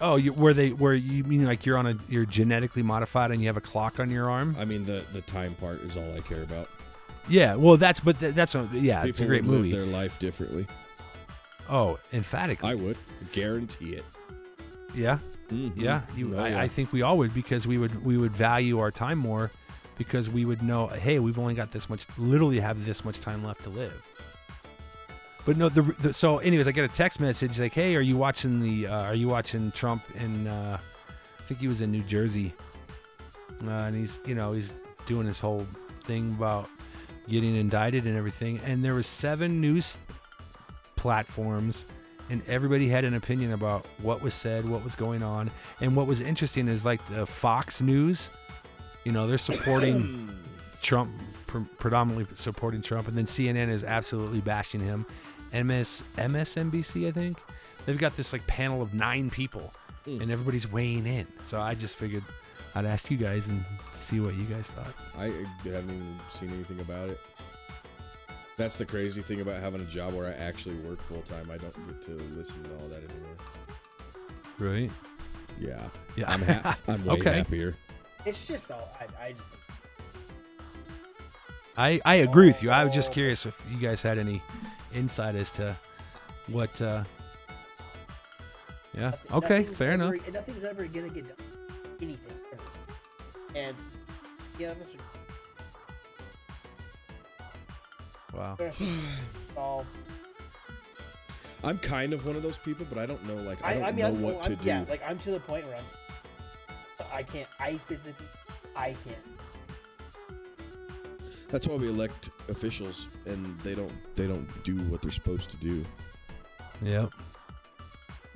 [0.02, 3.42] oh you where they where you mean like you're on a you're genetically modified and
[3.42, 6.14] you have a clock on your arm I mean, the the time part is all
[6.16, 6.70] I care about.
[7.30, 9.72] yeah well that's but th- that's a yeah it's a People great would live movie
[9.72, 10.68] their life differently.
[11.70, 12.98] oh emphatically I would
[13.32, 14.06] guarantee it.
[14.94, 15.74] yeah Mhm.
[15.76, 16.62] Yeah, you, Oh, I, yeah.
[16.62, 19.52] I think we all would because we would we would value our time more
[19.98, 23.44] because we would know, hey, we've only got this much, literally have this much time
[23.44, 23.94] left to live.
[25.46, 28.18] But no, the, the so anyways, I get a text message like, hey, are you
[28.18, 28.88] watching the?
[28.88, 30.48] Uh, are you watching Trump in?
[30.48, 30.78] Uh,
[31.40, 32.54] I think he was in New Jersey,
[33.66, 35.66] uh, and he's you know he's doing this whole
[36.04, 36.70] thing about
[37.30, 38.60] getting indicted and everything.
[38.66, 39.98] And there was seven news
[40.98, 41.86] platforms
[42.30, 45.50] and everybody had an opinion about what was said, what was going on,
[45.82, 48.30] and what was interesting is like the Fox News,
[49.04, 50.30] you know, they're supporting
[50.82, 51.12] Trump,
[51.48, 55.06] pr- predominantly supporting Trump, and then CNN is absolutely bashing him.
[55.54, 57.38] MS MSNBC, I think,
[57.86, 59.74] they've got this like panel of nine people,
[60.06, 60.22] Mm.
[60.22, 61.28] and everybody's weighing in.
[61.44, 62.24] So I just figured
[62.76, 63.62] I'd ask you guys and
[63.98, 64.94] see what you guys thought.
[65.18, 65.26] I
[65.66, 67.20] haven't even seen anything about it.
[68.58, 71.50] That's the crazy thing about having a job where I actually work full time.
[71.52, 73.36] I don't get to listen to all that anymore.
[74.58, 74.92] Right?
[75.60, 76.32] Yeah, Yeah.
[76.32, 77.34] I'm ha- I'm way Okay.
[77.38, 77.76] happier.
[78.26, 79.52] It's just all I, I just
[81.78, 82.72] I, I agree with you.
[82.72, 84.42] I was just curious if you guys had any
[84.94, 85.78] insight as to
[86.48, 86.82] what.
[86.82, 87.04] Uh,
[88.96, 89.02] yeah.
[89.12, 89.64] nothing- Okay.
[89.64, 90.34] Fair ever, enough.
[90.34, 91.46] Nothing's ever gonna get done.
[92.02, 92.34] Anything.
[92.54, 92.64] Ever.
[93.56, 93.78] And
[94.58, 94.96] yeah, that's
[98.48, 98.58] Wow.
[99.58, 99.86] all.
[101.64, 103.36] I'm kind of one of those people, but I don't know.
[103.36, 104.68] Like I I, don't I mean, know I'm, what to I'm, do.
[104.68, 105.84] Yeah, like I'm to the point where I'm.
[107.12, 107.48] I can't.
[107.60, 108.28] I physically.
[108.76, 109.18] I can't.
[111.50, 115.58] That's why we elect officials, and they don't they don't do what they're supposed to
[115.58, 115.84] do.
[116.82, 117.12] Yep.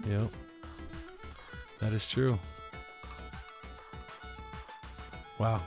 [0.08, 0.32] Yep.
[1.80, 2.40] That is true.
[5.38, 5.62] Wow.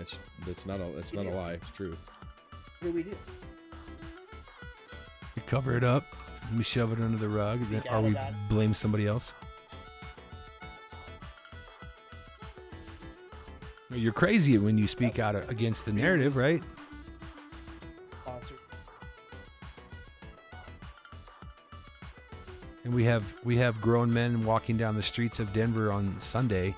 [0.00, 1.52] That's that's not a that's not a lie.
[1.52, 1.94] It's true.
[2.80, 3.14] What do we do?
[5.36, 6.04] We cover it up.
[6.56, 9.34] We shove it under the rug, Speak or we about blame somebody else.
[13.90, 16.62] You're crazy when you speak out against the narrative, right?
[22.84, 26.74] And we have we have grown men walking down the streets of Denver on Sunday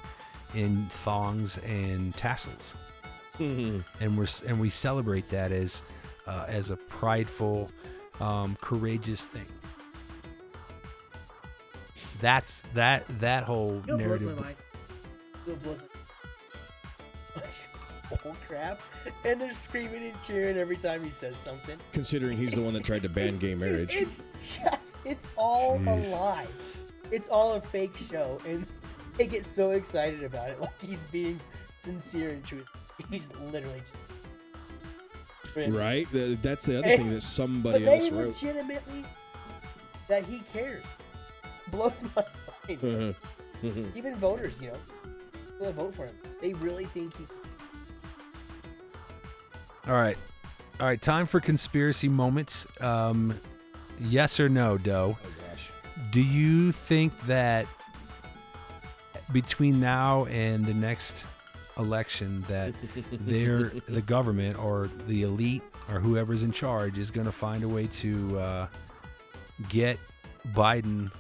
[0.55, 2.75] in thongs and tassels,
[3.39, 5.83] and we're and we celebrate that as
[6.27, 7.71] uh, as a prideful,
[8.21, 9.47] um, courageous thing.
[12.21, 14.37] That's that that whole You know what blows narrative.
[14.37, 14.57] my mind?
[15.47, 15.83] You know blows
[17.35, 17.43] my
[18.25, 18.79] Oh crap!
[19.25, 21.79] And they're screaming and cheering every time he says something.
[21.93, 23.97] Considering he's the one that tried to ban gay marriage.
[23.97, 26.13] It's just, it's all Jeez.
[26.13, 26.47] a lie.
[27.11, 28.67] It's all a fake show, and
[29.19, 31.41] they get so excited about it, like he's being
[31.81, 32.82] sincere and truthful.
[33.11, 33.81] He's literally.
[33.81, 33.93] Just,
[35.55, 36.07] Right?
[36.11, 38.29] That's the other Hey, thing that but somebody they else wrote.
[38.29, 39.05] legitimately,
[40.09, 40.85] that he cares.
[41.71, 42.25] Blows my
[42.69, 43.15] mind.
[43.95, 44.77] Even voters, you know,
[45.47, 47.27] people that vote for him, they really think he.
[49.87, 50.17] All right.
[50.81, 51.01] All right.
[51.01, 52.67] Time for conspiracy moments.
[52.81, 53.39] Um,
[54.01, 55.19] yes or no, Doe?
[55.23, 55.71] oh gosh.
[56.13, 57.67] Do you think that
[59.33, 61.25] between now and the next
[61.79, 62.75] election that
[63.13, 67.69] they're the government or the elite or whoever's in charge is going to find a
[67.69, 68.67] way to uh,
[69.69, 69.99] get
[70.55, 71.11] Biden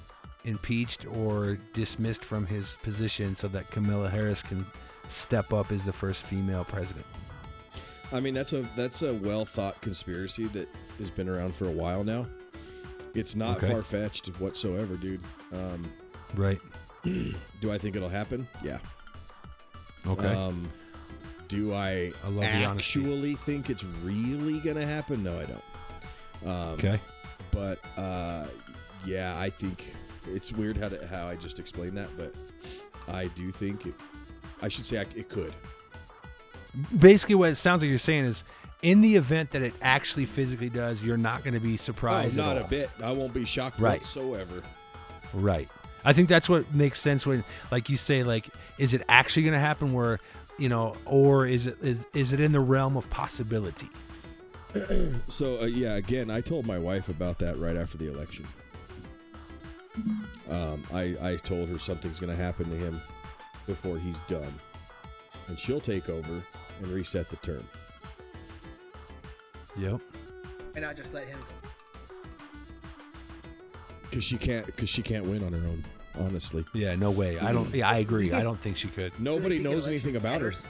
[0.44, 4.66] impeached or dismissed from his position so that Kamala Harris can
[5.08, 7.06] step up as the first female president?
[8.12, 11.70] I mean, that's a that's a well thought conspiracy that has been around for a
[11.70, 12.26] while now.
[13.14, 13.68] It's not Okay.
[13.72, 15.20] far fetched whatsoever, dude.
[15.52, 15.90] Um,
[16.34, 16.60] Right.
[17.04, 18.46] do I think it'll happen?
[18.62, 18.78] Yeah.
[20.12, 20.34] Okay.
[20.34, 20.70] Um,
[21.48, 25.22] do I, I love actually think it's really gonna happen?
[25.22, 25.64] No, I don't.
[26.46, 27.00] Um, okay.
[27.50, 28.46] But uh,
[29.04, 29.94] yeah, I think
[30.26, 32.32] it's weird how to, how I just explained that, but
[33.08, 33.94] I do think it.
[34.62, 35.54] I should say I, it could.
[36.98, 38.44] basically what it sounds like you're saying is
[38.82, 42.38] in the event that it actually physically does you're not going to be Oh, surprised
[42.38, 42.90] at not a bit.
[43.02, 43.98] I won't be shocked Right.
[44.00, 44.62] whatsoever.
[45.34, 45.68] right
[46.04, 49.52] i think that's what makes sense when like you say like is it actually going
[49.52, 50.18] to happen where
[50.58, 53.88] you know or is it is, is it in the realm of possibility
[55.28, 58.46] So uh, yeah, again, I told my wife about that right after the election.
[60.48, 63.00] Um, I I told her something's going to happen to him
[63.66, 64.54] before he's done,
[65.48, 66.42] and she'll take over
[66.80, 67.64] and reset the term.
[69.76, 70.00] yep
[70.74, 71.61] And I just let him go.
[74.12, 74.66] Because she can't.
[74.66, 75.82] Because she can't win on her own.
[76.20, 79.54] Honestly, yeah no way i don't yeah i agree i don't think she could nobody
[79.56, 80.48] think knows election anything about her.
[80.48, 80.64] matters?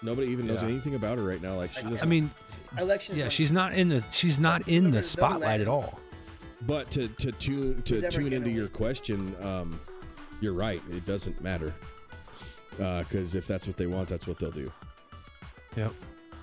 [0.00, 0.68] Nobody even knows Yeah.
[0.68, 1.56] anything about her right now.
[1.56, 2.00] Like she doesn't.
[2.02, 2.30] i mean
[2.78, 3.18] Elections.
[3.18, 5.98] yeah don't- she's not in the she's not in the They'll spotlight let- at all
[6.68, 8.72] But to to tune to ever tune gonna into your win?
[8.72, 9.80] question, um,
[10.40, 10.80] you're right.
[10.92, 11.74] It doesn't matter
[12.76, 14.70] because if that's what they want, that's what they'll do.
[15.76, 15.92] yep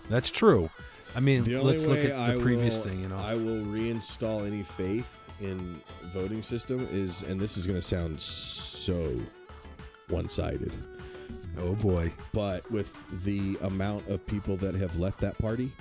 [0.10, 0.70] that's true
[1.16, 3.18] i mean The only let's look way at the I previous will, thing you know
[3.18, 8.20] I will reinstall any faith in voting system is, and this is going to sound
[8.20, 9.16] so
[10.10, 10.72] one-sided,
[11.60, 12.12] oh boy.
[12.34, 15.72] But with the amount of people that have left that party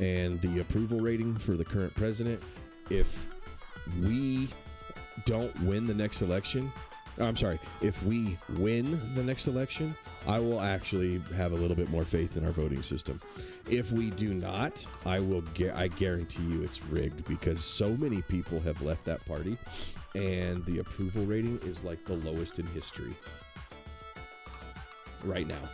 [0.00, 2.42] and the approval rating for the current president,
[2.90, 3.26] if
[4.00, 4.48] we
[5.26, 6.72] don't win the next election,
[7.20, 9.94] Uh, I'm sorry, if we win the next election,
[10.26, 13.20] I will actually have a little bit more faith in our voting system.
[13.68, 18.22] If we do not, I will gu- I guarantee you it's rigged because so many
[18.22, 19.56] people have left that party
[20.14, 23.14] and the approval rating is like the lowest in history
[25.22, 25.68] right now.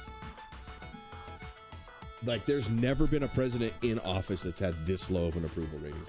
[2.24, 5.79] Like there's never been a president in office that's had this low of an approval
[5.79, 6.05] rating.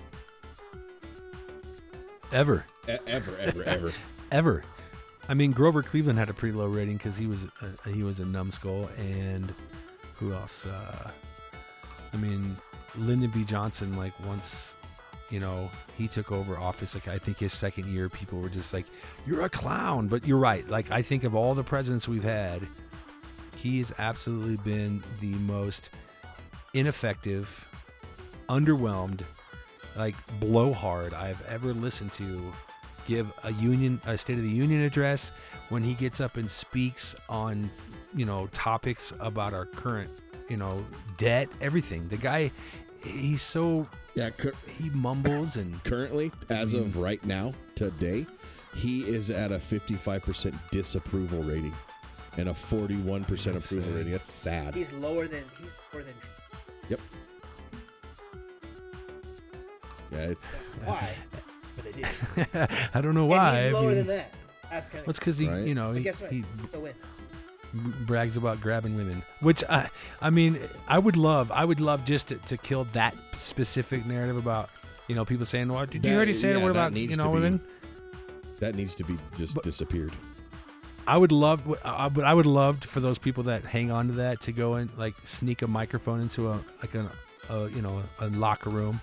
[2.33, 3.93] ever E- ever, ever, ever.
[4.31, 4.63] ever.
[5.31, 8.19] I mean, Grover Cleveland had a pretty low rating because he was a, he was
[8.19, 9.55] a numbskull, and
[10.15, 10.65] who else?
[10.65, 11.09] Uh,
[12.11, 12.57] I mean,
[12.97, 13.45] Lyndon B.
[13.45, 13.95] Johnson.
[13.95, 14.75] Like once,
[15.29, 16.95] you know, he took over office.
[16.95, 18.87] Like I think his second year, people were just like,
[19.25, 20.67] "You're a clown." But you're right.
[20.67, 22.67] Like I think of all the presidents we've had,
[23.55, 25.91] he has absolutely been the most
[26.73, 27.65] ineffective,
[28.49, 29.21] underwhelmed,
[29.95, 32.51] like blowhard I've ever listened to
[33.07, 35.31] give a union a state of the union address
[35.69, 37.69] when he gets up and speaks on
[38.15, 40.09] you know topics about our current
[40.49, 40.83] you know
[41.17, 42.51] debt everything the guy
[43.03, 46.99] he's so Yeah, cur- he mumbles and currently, as of mm-hmm.
[47.01, 48.27] right now, today,
[48.75, 51.73] he is at a 55% disapproval rating
[52.37, 53.95] and a 41% That's approval sad.
[53.95, 54.11] rating.
[54.11, 54.75] That's sad.
[54.75, 56.13] He's lower than he's lower than.
[56.89, 56.99] Yep.
[60.11, 61.15] Yeah, it's Why?
[61.93, 62.69] But they did.
[62.93, 63.57] I don't know why.
[63.59, 64.33] And he's I mean, than that.
[64.69, 65.21] That's kind Well, it's of.
[65.21, 65.65] because he, Right.
[65.67, 66.31] you know, But he, guess what?
[66.31, 67.05] he Still wins.
[68.05, 69.89] brags about grabbing women, which I,
[70.21, 74.37] I mean, I would love, I would love just to, to kill that specific narrative
[74.37, 74.69] about,
[75.07, 77.17] you know, people saying, "Well, did you That- already say yeah, what about needs you
[77.17, 77.61] to know be- women?"
[78.59, 80.13] that needs to be just But- disappeared.
[81.07, 84.13] I would love, I but I would love for those people that hang on to
[84.13, 87.11] that to go and like sneak a microphone into a like a,
[87.49, 89.01] a you know a locker room,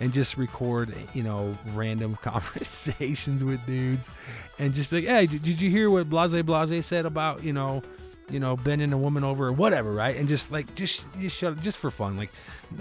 [0.00, 4.10] and just record you know random conversations with dudes,
[4.58, 7.52] and just be like, hey, did, did you hear what Blase Blase said about you
[7.52, 7.82] know,
[8.30, 10.16] you know bending a woman over or whatever, right?
[10.16, 12.30] And just like just just shut just for fun, like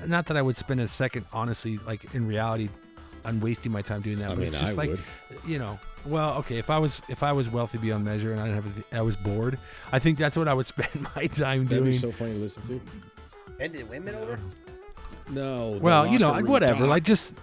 [0.05, 2.69] not that I would spend a second honestly like in reality.
[3.23, 4.25] I'm wasting my time doing that.
[4.25, 5.03] I but mean, it's just I like, would.
[5.47, 8.45] you know, well, okay, if I was if I was wealthy beyond measure and I
[8.49, 9.57] didn't have, I was bored,
[9.91, 11.83] I think that's what I would spend my time That'd doing.
[11.85, 12.79] be so funny to listen to.
[13.57, 14.39] Bending women over?
[15.29, 15.79] No.
[15.81, 16.87] well, you know, whatever, talk.
[16.87, 17.35] like just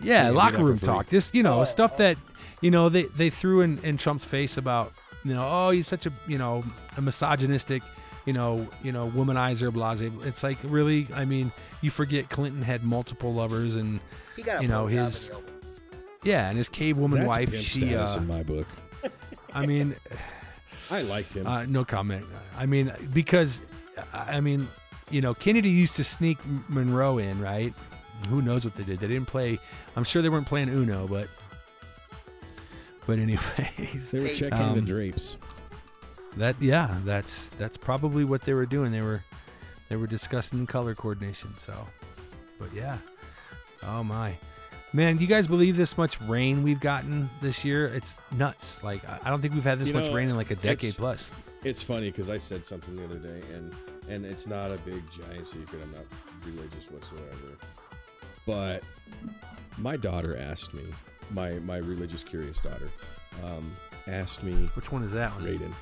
[0.00, 1.98] Yeah, yeah, locker room talk, just you know, Oh, stuff oh.
[1.98, 2.16] that
[2.60, 4.92] you know, they they threw in, in Trump's face about
[5.24, 6.64] you know, oh, he's such a you know
[6.96, 7.82] a misogynistic,
[8.26, 10.00] you know, you know, womanizer, blase.
[10.26, 11.52] It's like really, I mean,
[11.82, 14.00] you forget Clinton had multiple lovers, and
[14.36, 15.54] He got You know, his- in the open.
[16.24, 17.50] yeah, and his cave woman That's wife.
[17.50, 18.66] pimp She, status uh, in my book.
[19.54, 19.94] I mean,
[20.90, 21.46] I liked him.
[21.46, 22.24] uh, no comment.
[22.58, 23.60] I mean, because
[24.12, 24.68] I mean,
[25.10, 26.38] you know, Kennedy used to sneak
[26.68, 27.74] Monroe in, right?
[28.28, 29.00] Who knows what they did?
[29.00, 29.58] They didn't play.
[29.96, 31.28] I'm sure they weren't playing Uno, but
[33.06, 35.36] but anyways, they were checking the um, drapes.
[36.36, 38.92] that yeah, that's that's probably what they were doing.
[38.92, 39.22] They were
[39.88, 41.54] they were discussing color coordination.
[41.58, 41.74] So,
[42.58, 42.98] but yeah,
[43.82, 44.36] oh my.
[44.92, 47.86] Man, do you guys believe this much rain we've gotten this year?
[47.86, 48.82] It's nuts.
[48.82, 50.78] Like I don't think we've had this You much know, rain in like a decade
[50.90, 51.30] it's- plus.
[51.62, 53.74] It's funny because I said something the other day, and
[54.10, 55.80] and it's not a big giant secret.
[55.82, 56.04] I'm not
[56.44, 57.56] religious whatsoever,
[58.46, 58.82] but
[59.78, 60.84] my daughter asked me,
[61.30, 62.90] my my religious curious daughter,
[63.44, 63.74] um,
[64.06, 65.44] asked me, Which one is that one?
[65.44, 65.72] Raiden.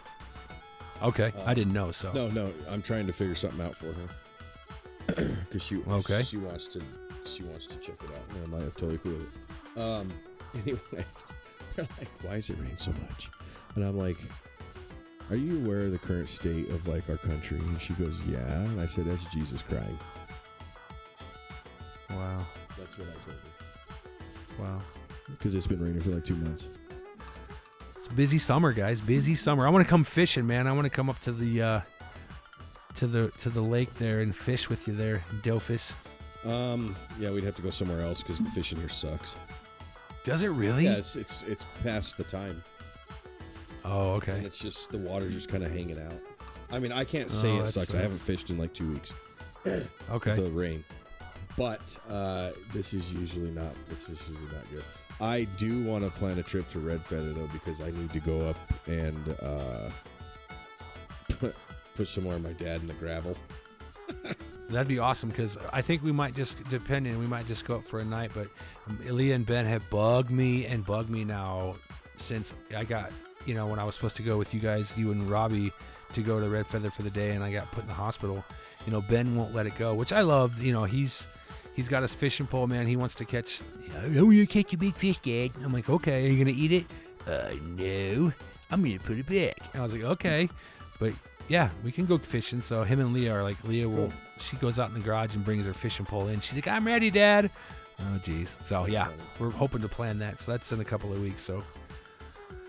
[1.03, 1.91] Okay, Uh, I didn't know.
[1.93, 4.09] So No, no, I'm trying to figure something out for her
[5.47, 6.23] because she Okay.
[6.23, 6.81] she wants to
[7.25, 9.81] she wants to check it out, and I'm like totally cool with it.
[9.81, 10.11] Um,
[10.55, 11.05] anyway,
[11.77, 13.31] they're like, "Why is it rain so much?"
[13.75, 14.17] And I'm like,
[15.31, 18.39] "Are you aware of the current state of like our country?" And she goes, "Yeah."
[18.39, 19.99] And I said, "That's Jesus crying."
[22.11, 22.45] wow,
[22.79, 24.79] That's what I told her wow.
[25.31, 26.69] because it's been raining for like two months.
[27.97, 29.01] It's a busy summer, guys.
[29.01, 29.67] Busy summer.
[29.67, 30.67] I want to come fishing, man.
[30.67, 31.81] I want to come up to the uh,
[32.97, 35.95] to the to the lake there and fish with you there, Dofus.
[36.45, 39.37] Um, yeah, we'd have to go somewhere else because the fishing here sucks.
[40.25, 40.85] Does it really?
[40.85, 42.63] Yeah, it's it's it's past the time.
[43.91, 44.41] Oh, and okay.
[44.45, 46.21] it's just the water's just kind of hanging out.
[46.71, 47.89] I mean, I can't say Oh, it that sucks.
[47.89, 48.03] I sucks.
[48.03, 49.15] haven't fished in like two weeks
[50.11, 50.35] Okay.
[50.35, 50.85] the rain.
[51.57, 53.75] But uh, this is usually not.
[53.89, 54.85] This is usually not good.
[55.21, 58.21] I do want to plan a trip to Red Feather though because I need to
[58.21, 59.91] go up and uh,
[61.41, 61.55] put
[61.95, 63.37] put some more of my dad in the gravel.
[64.71, 67.87] That'd be awesome because I think we might just, depending, we might just go up
[67.87, 68.31] for a night.
[68.35, 68.49] But
[68.87, 71.77] um, Leah and Ben have bugged me and bugged me now
[72.17, 73.11] since I got,
[73.49, 75.73] you know, when I was supposed to go with you guys, you and Robbie,
[76.13, 78.45] to go to Red Feather for the day, and I got put in the hospital.
[78.87, 80.63] You know, Ben won't let it go, which I love.
[80.63, 81.29] You know, he's
[81.75, 82.87] he's got his fishing pole, man.
[82.87, 83.63] He wants to catch.
[83.97, 85.51] Oh, You know, I'm gonna catch a big fish, Dad.
[85.65, 86.87] I'm like, okay, are you gonna eat it?
[87.27, 88.33] Uh, no.
[88.71, 89.67] I'm gonna put it back.
[89.73, 90.49] And I was like, okay,
[91.01, 91.13] but
[91.49, 92.61] yeah, we can go fishing.
[92.61, 94.13] So him and Leah are like, Leah will.
[94.39, 96.41] She goes out in the garage and brings her fishing pole in.
[96.41, 97.51] She's like, I'm ready, Dad.
[98.01, 98.57] Oh, geez.
[98.63, 100.41] So yeah, we're hoping to plan that.
[100.41, 101.43] So that's in a couple of weeks.
[101.43, 101.65] So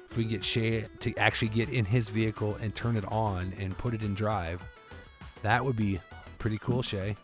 [0.10, 3.54] if we can get Shea to actually get in his vehicle and turn it on
[3.60, 4.62] and put it in drive,
[5.44, 6.00] that would be
[6.40, 7.16] pretty cool, Shea.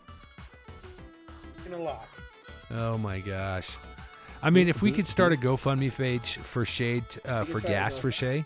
[1.66, 2.08] In a lot.
[2.70, 3.76] Oh my gosh.
[4.42, 7.98] I mean, if we could start a GoFundMe page for Shea, t- uh, for gas
[7.98, 8.44] for Shea,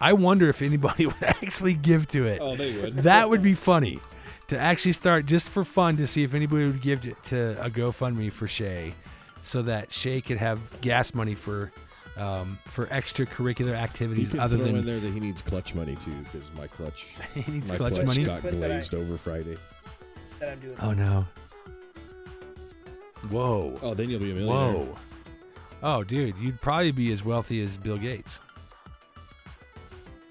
[0.00, 2.40] I wonder if anybody would actually give to it.
[2.40, 2.96] Oh, they would.
[3.04, 4.00] That would be funny
[4.48, 7.70] to actually start just for fun to see if anybody would give to, to a
[7.70, 8.94] GoFundMe for Shea,
[9.42, 11.70] so that Shea could have gas money for
[12.16, 15.96] um, for extracurricular He activities other throw in than there that he needs clutch money
[16.04, 18.24] too because my clutch he needs my clutch clutch, money.
[18.24, 19.56] got But that I- glazed over Friday.
[20.40, 20.76] That I'm doing.
[20.80, 21.26] Oh no!
[23.30, 23.78] Whoa!
[23.82, 24.74] Oh, then you'll be a millionaire.
[24.84, 24.98] Whoa!
[25.82, 28.40] Oh, dude, you'd probably be as wealthy as Bill Gates.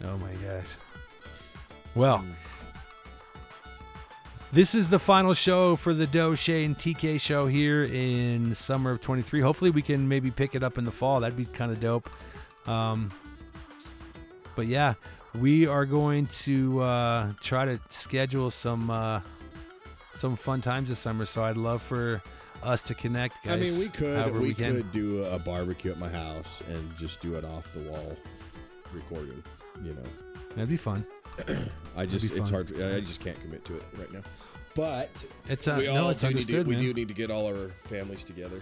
[0.04, 0.76] Oh my gosh!
[1.96, 2.20] Well.
[2.20, 2.34] Mm.
[4.54, 8.92] This is the final show for the Dough, Shea, and TK show here in summer
[8.92, 9.42] of 23.
[9.42, 11.22] Hopefully, we can maybe pick it up in the fall.
[11.22, 12.08] That'd be kind of dope.
[12.68, 13.12] Um,
[14.56, 14.94] but yeah,
[15.34, 19.22] we are going to uh, try to schedule some uh,
[20.12, 21.26] some fun times this summer.
[21.26, 22.22] So I'd love for
[22.62, 23.60] us to connect, guys.
[23.60, 27.22] I mean, we could however we, could do a barbecue at my house and just
[27.22, 28.16] do it off the wall
[28.94, 29.44] recording.
[29.84, 30.04] You know,
[30.50, 31.08] That'd be fun.
[31.98, 32.66] I just it's fun.
[32.66, 32.68] hard.
[32.70, 34.22] To, I just can't commit to it right now.
[34.76, 37.14] But It's uh, we no, all it's do need to, understood, we do need to
[37.14, 38.60] get all our families together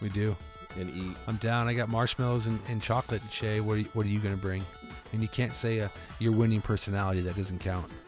[0.00, 0.34] We do.
[0.78, 1.14] and eat.
[1.26, 1.68] I'm down.
[1.68, 3.20] I got marshmallows and, and chocolate.
[3.30, 4.64] Shea, what are you, what are you gonna bring?
[5.12, 5.88] And you can't say uh,
[6.20, 7.20] your winning personality.
[7.20, 7.90] That doesn't count.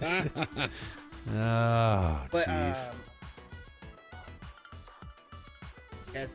[1.32, 2.90] Oh, jeez.
[2.90, 2.96] um,
[6.14, 6.34] guys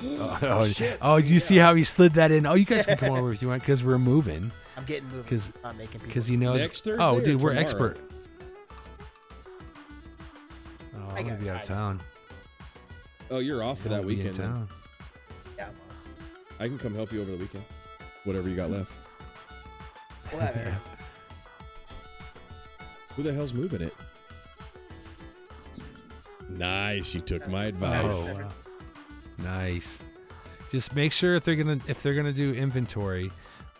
[0.04, 0.98] oh, oh, shit.
[1.02, 2.46] oh, did you see how he slid that in?
[2.46, 4.52] Oh, you guys can come over if you want because we're moving.
[4.76, 5.24] I'm getting moving.
[5.24, 6.06] 'Cause- not making people.
[6.08, 6.60] Because he knows.
[6.60, 7.60] Next Thursday oh, or dude, we're tomorrow?
[7.60, 7.98] expert.
[10.96, 12.00] Oh, I I'm gonna be out of town.
[13.30, 14.36] Oh, you're off for that gonna be in weekend.
[14.36, 14.68] town.
[15.56, 15.76] Yeah, I'm on.
[16.60, 17.64] I can come help you over the weekend.
[18.24, 18.96] Whatever you got left.
[20.32, 20.80] We'll have everything.
[23.16, 23.94] Who the hell's moving it?
[26.48, 27.14] Nice.
[27.14, 28.28] You took my advice.
[28.30, 28.48] Oh, wow.
[29.38, 29.98] Nice.
[30.70, 33.30] Just make sure if they're gonna if they're gonna do inventory,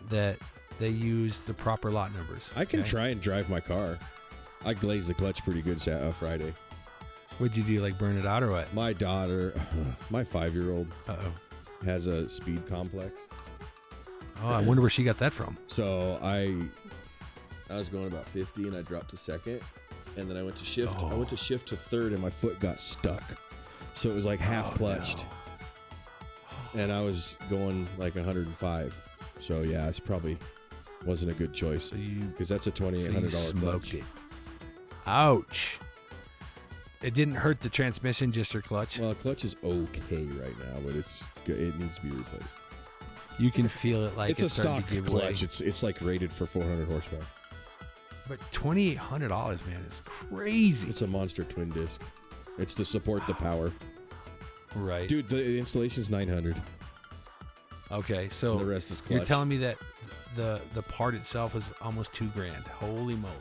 [0.09, 0.37] that
[0.79, 2.51] they use the proper lot numbers.
[2.55, 2.89] I can okay?
[2.89, 3.99] try and drive my car.
[4.65, 6.53] I glazed the clutch pretty good Sat- uh, Friday.
[7.37, 7.81] What'd you do?
[7.81, 8.73] Like burn it out or what?
[8.73, 9.53] My daughter,
[10.09, 11.17] my five year old, oh.
[11.85, 13.27] has a speed complex.
[14.43, 15.57] Oh, I wonder where she got that from.
[15.67, 16.55] So I
[17.69, 19.61] I was going about 50 and I dropped to second.
[20.17, 21.01] And then I went to shift.
[21.01, 23.23] I went to shift to third and my foot got stuck.
[23.93, 25.25] So it was like half Oh, clutched.
[26.75, 29.01] And I was going like 105.
[29.39, 30.37] So yeah, it's probably
[31.05, 33.93] wasn't a good choice because that's a $2,800 smoked clutch.
[33.95, 34.03] it.
[35.07, 35.79] Ouch.
[37.01, 38.99] It didn't hurt the transmission, just your clutch.
[38.99, 42.57] Well, clutch is okay right now, but it's it needs to be replaced.
[43.39, 45.23] you can feel it like it's a it's starting stock clutch.
[45.41, 45.45] Way.
[45.45, 47.25] It's it's like rated for 400 horsepower.
[48.27, 50.89] But twenty eight hundred dollars, man, is crazy.
[50.89, 52.01] It's a monster twin disc.
[52.59, 53.71] It's to support the power,
[54.75, 55.07] right.
[55.07, 55.29] dude.
[55.29, 56.59] The installation's 900.
[57.91, 59.15] Okay, and so the rest is clutch.
[59.17, 59.77] you're telling me that
[60.35, 62.67] the the part itself is almost two grand.
[62.67, 63.33] Holy moly,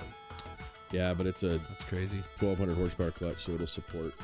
[0.91, 2.23] Yeah, but it's a that's crazy.
[2.41, 4.15] 1200 horsepower clutch, so it'll support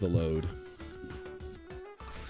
[0.00, 0.46] the load.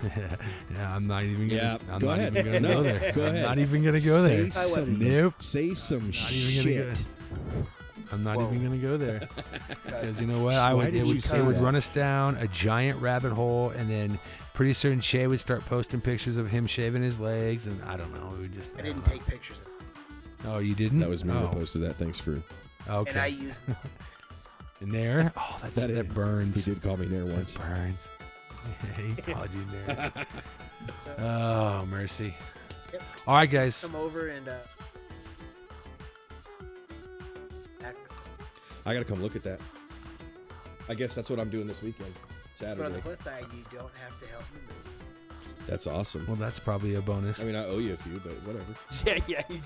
[0.16, 1.61] yeah, I'm not even gonna.
[1.61, 2.36] Yeah, I'm go not ahead.
[2.36, 3.12] even gonna No, go there.
[3.12, 3.42] go I'm ahead.
[3.46, 4.51] not even gonna go there.
[4.51, 5.34] Say some, Nope.
[5.42, 7.07] say some Not even gonna shit.
[7.55, 7.66] go.
[8.13, 9.21] I'm not even gonna go there
[9.85, 10.55] because you know what?
[10.55, 10.95] I would.
[10.95, 14.19] It would, it would run us down a giant rabbit hole, and then
[14.55, 18.13] pretty soon Shea would start posting pictures of him shaving his legs, and I don't
[18.15, 18.29] know.
[18.37, 18.75] We would just.
[18.75, 19.13] I don't didn't know.
[19.13, 20.47] take pictures of it.
[20.47, 21.01] Oh, you didn't?
[21.01, 21.95] That was me oh, that posted that.
[21.97, 22.41] Thanks for.
[22.89, 23.11] Okay.
[23.11, 23.65] And I used
[24.81, 25.33] In there?
[25.37, 26.65] Oh, that's, That that, is- burns.
[26.65, 27.57] He did call me there That once.
[27.57, 28.09] burns.
[28.97, 30.13] he called you there.
[31.05, 32.33] so, Oh, mercy.
[32.93, 33.03] yep.
[33.27, 33.85] All right, guys.
[33.85, 34.53] come over and uh
[38.89, 39.61] I gotta come look at that.
[40.89, 42.95] I guess that's what I'm doing this weekend, But on Saturday.
[42.97, 45.66] the plus side, you don't have to help me move.
[45.66, 46.24] That's awesome.
[46.26, 47.43] Well, that's probably a bonus.
[47.43, 48.64] I mean, I owe you a few, but whatever.
[49.07, 49.59] Yeah, yeah, you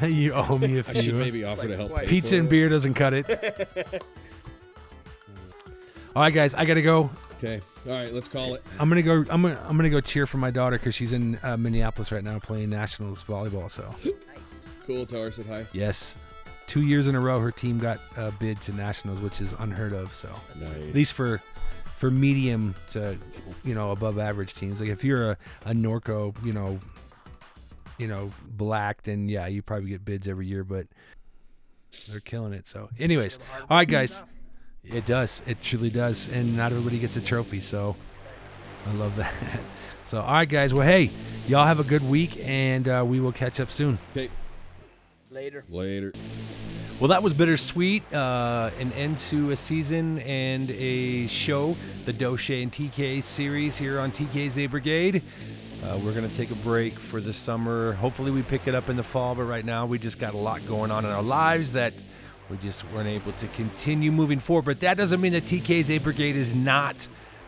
[0.00, 0.06] do.
[0.08, 1.00] you owe me a I few.
[1.00, 1.90] I should maybe offer to help.
[1.92, 2.00] twice.
[2.00, 2.50] pay Pizza for and it.
[2.50, 4.02] beer doesn't cut it.
[6.16, 7.10] All right, guys, I gotta go.
[7.38, 7.60] Okay.
[7.86, 8.12] All right.
[8.12, 8.62] Let's call it.
[8.78, 9.24] I'm gonna go.
[9.30, 9.60] I'm gonna.
[9.68, 12.70] I'm gonna go cheer for my daughter because she's in uh, Minneapolis right now playing
[12.70, 13.70] nationals volleyball.
[13.70, 13.92] So
[14.34, 14.68] Nice.
[14.86, 15.04] Cool.
[15.06, 15.66] Tower said hi.
[15.72, 16.16] yes,
[16.74, 19.92] two years in a row, her team got a bid to nationals, which is unheard
[19.92, 20.12] of.
[20.12, 20.68] So Nice.
[20.70, 21.40] at least for
[21.98, 23.16] for medium to
[23.62, 24.80] you know above average teams.
[24.80, 26.80] Like if you're a, a Norco, you know,
[27.96, 30.88] you know black, then yeah, you probably get bids every year, but
[32.10, 32.66] they're killing it.
[32.66, 33.38] So, anyways,
[33.70, 34.24] all right, guys.
[34.82, 35.42] it does.
[35.46, 37.60] It truly does, and not everybody gets a trophy.
[37.60, 37.94] So
[38.86, 39.32] I love that.
[40.06, 40.74] So all right, guys.
[40.74, 41.08] Well, hey,
[41.48, 43.98] y'all have a good week, and uh, we will catch up soon.
[44.14, 44.28] Okay.
[45.30, 45.64] Later.
[45.70, 46.12] Later.
[47.04, 48.02] Well, that was bittersweet.
[48.14, 51.76] Uh, an end to a season and a show,
[52.06, 55.20] the Doche and TK series here on TK's A Brigade.
[55.84, 57.92] Uh, we're going to take a break for the summer.
[57.92, 60.38] Hopefully, we pick it up in the fall, but right now we just got a
[60.38, 61.92] lot going on in our lives that
[62.48, 64.64] we just weren't able to continue moving forward.
[64.64, 66.96] But that doesn't mean that TK's A Brigade is not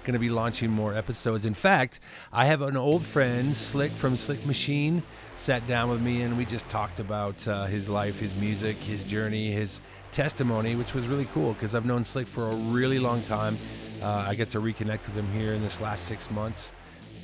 [0.05, 1.47] going to be launching more episodes.
[1.47, 1.99] In fact,
[2.31, 5.03] I have an old friend, Slick from Slick Machine,
[5.37, 9.05] sat down with me and we just talked about uh, his life, his music, his
[9.05, 9.81] journey, his
[10.11, 13.57] testimony, which was really cool because I've known Slick for a really long time.
[14.03, 16.73] Uh, I get to reconnect with him here in this last six months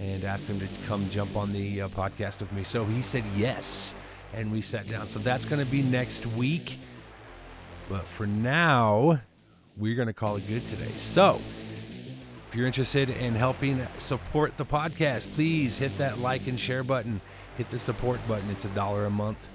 [0.01, 2.65] and asked him to come jump on the uh, podcast with me.
[2.65, 3.95] So he said yes,
[4.35, 5.07] and we sat down.
[5.07, 6.79] So that's going to be next week.
[7.89, 9.21] But for now,
[9.77, 10.91] we're going to call it good today.
[10.97, 11.41] So
[12.49, 17.21] if you're interested in helping support the podcast, please hit that like and share button.
[17.63, 18.51] Hit the support button.
[18.51, 19.47] It's a dollar a month.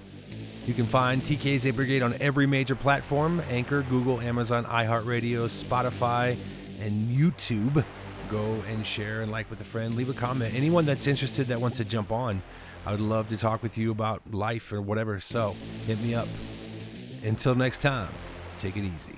[0.66, 6.38] You can find TK's A Brigade on every major platform Anchor, Google, Amazon, iHeartRadio, Spotify,
[6.80, 7.84] and YouTube.
[8.32, 9.94] Go and share and like with a friend.
[9.96, 10.56] Leave a comment.
[10.56, 12.42] Anyone that's interested that wants to jump on,
[12.86, 15.20] I would love to talk with you about life or whatever.
[15.20, 15.54] So
[15.86, 16.30] hit me up.
[17.26, 18.08] Until next time,
[18.58, 19.17] take it easy.